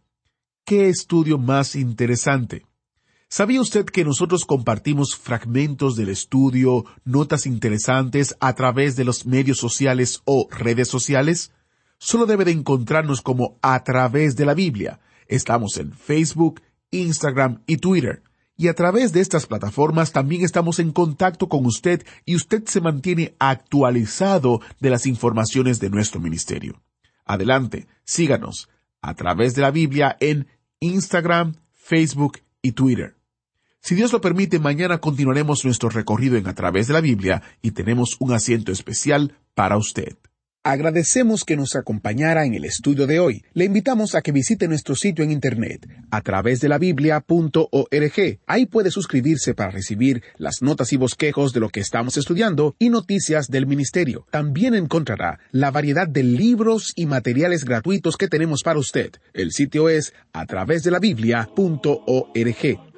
Qué 0.65 0.89
estudio 0.89 1.37
más 1.37 1.77
interesante. 1.77 2.65
¿Sabía 3.31 3.61
usted 3.61 3.85
que 3.85 4.03
nosotros 4.03 4.43
compartimos 4.43 5.15
fragmentos 5.15 5.95
del 5.95 6.09
estudio, 6.09 6.85
notas 7.05 7.45
interesantes 7.45 8.35
a 8.39 8.55
través 8.55 8.95
de 8.95 9.03
los 9.03 9.27
medios 9.27 9.59
sociales 9.59 10.23
o 10.25 10.47
redes 10.49 10.87
sociales? 10.87 11.51
Solo 11.99 12.25
debe 12.25 12.43
de 12.43 12.53
encontrarnos 12.53 13.21
como 13.21 13.59
a 13.61 13.83
través 13.83 14.35
de 14.35 14.47
la 14.47 14.55
Biblia. 14.55 14.99
Estamos 15.27 15.77
en 15.77 15.93
Facebook, 15.93 16.63
Instagram 16.89 17.61
y 17.67 17.77
Twitter. 17.77 18.23
Y 18.57 18.67
a 18.67 18.73
través 18.73 19.13
de 19.13 19.21
estas 19.21 19.45
plataformas 19.45 20.11
también 20.11 20.43
estamos 20.43 20.79
en 20.79 20.91
contacto 20.91 21.49
con 21.49 21.67
usted 21.67 22.03
y 22.25 22.35
usted 22.35 22.65
se 22.65 22.81
mantiene 22.81 23.35
actualizado 23.37 24.59
de 24.79 24.89
las 24.89 25.05
informaciones 25.05 25.79
de 25.79 25.91
nuestro 25.91 26.19
ministerio. 26.19 26.81
Adelante, 27.25 27.85
síganos 28.05 28.69
a 29.03 29.13
través 29.13 29.53
de 29.53 29.61
la 29.61 29.69
Biblia 29.69 30.17
en 30.19 30.47
Instagram, 30.79 31.57
Facebook 31.75 32.39
y 32.63 32.71
Twitter. 32.71 33.18
Si 33.81 33.95
Dios 33.95 34.11
lo 34.11 34.21
permite, 34.21 34.59
mañana 34.59 34.99
continuaremos 34.99 35.63
nuestro 35.65 35.89
recorrido 35.89 36.37
en 36.37 36.47
A 36.47 36.53
través 36.53 36.87
de 36.87 36.93
la 36.93 37.01
Biblia 37.01 37.41
y 37.61 37.71
tenemos 37.71 38.17
un 38.19 38.33
asiento 38.33 38.71
especial 38.71 39.37
para 39.55 39.77
usted. 39.77 40.17
Agradecemos 40.61 41.45
que 41.45 41.55
nos 41.55 41.77
acompañara 41.77 42.45
en 42.45 42.53
el 42.53 42.65
estudio 42.65 43.07
de 43.07 43.21
hoy. 43.21 43.45
Le 43.53 43.63
invitamos 43.63 44.13
a 44.13 44.21
que 44.21 44.33
visite 44.33 44.67
nuestro 44.67 44.93
sitio 44.93 45.23
en 45.23 45.31
internet 45.31 45.87
a 46.11 46.21
través 46.21 46.59
de 46.59 46.67
la. 46.67 46.77
Ahí 48.45 48.65
puede 48.65 48.91
suscribirse 48.91 49.53
para 49.53 49.71
recibir 49.71 50.21
las 50.37 50.61
notas 50.61 50.91
y 50.91 50.97
bosquejos 50.97 51.53
de 51.53 51.61
lo 51.61 51.69
que 51.69 51.79
estamos 51.79 52.17
estudiando 52.17 52.75
y 52.77 52.89
noticias 52.89 53.47
del 53.47 53.67
ministerio. 53.67 54.27
También 54.31 54.75
encontrará 54.75 55.39
la 55.51 55.71
variedad 55.71 56.09
de 56.09 56.23
libros 56.23 56.91
y 56.97 57.05
materiales 57.05 57.63
gratuitos 57.63 58.17
que 58.17 58.27
tenemos 58.27 58.61
para 58.61 58.79
usted. 58.79 59.13
El 59.33 59.53
sitio 59.53 59.87
es 59.87 60.13
a 60.33 60.45
través 60.45 60.83
de 60.83 60.91
la. 60.91 60.99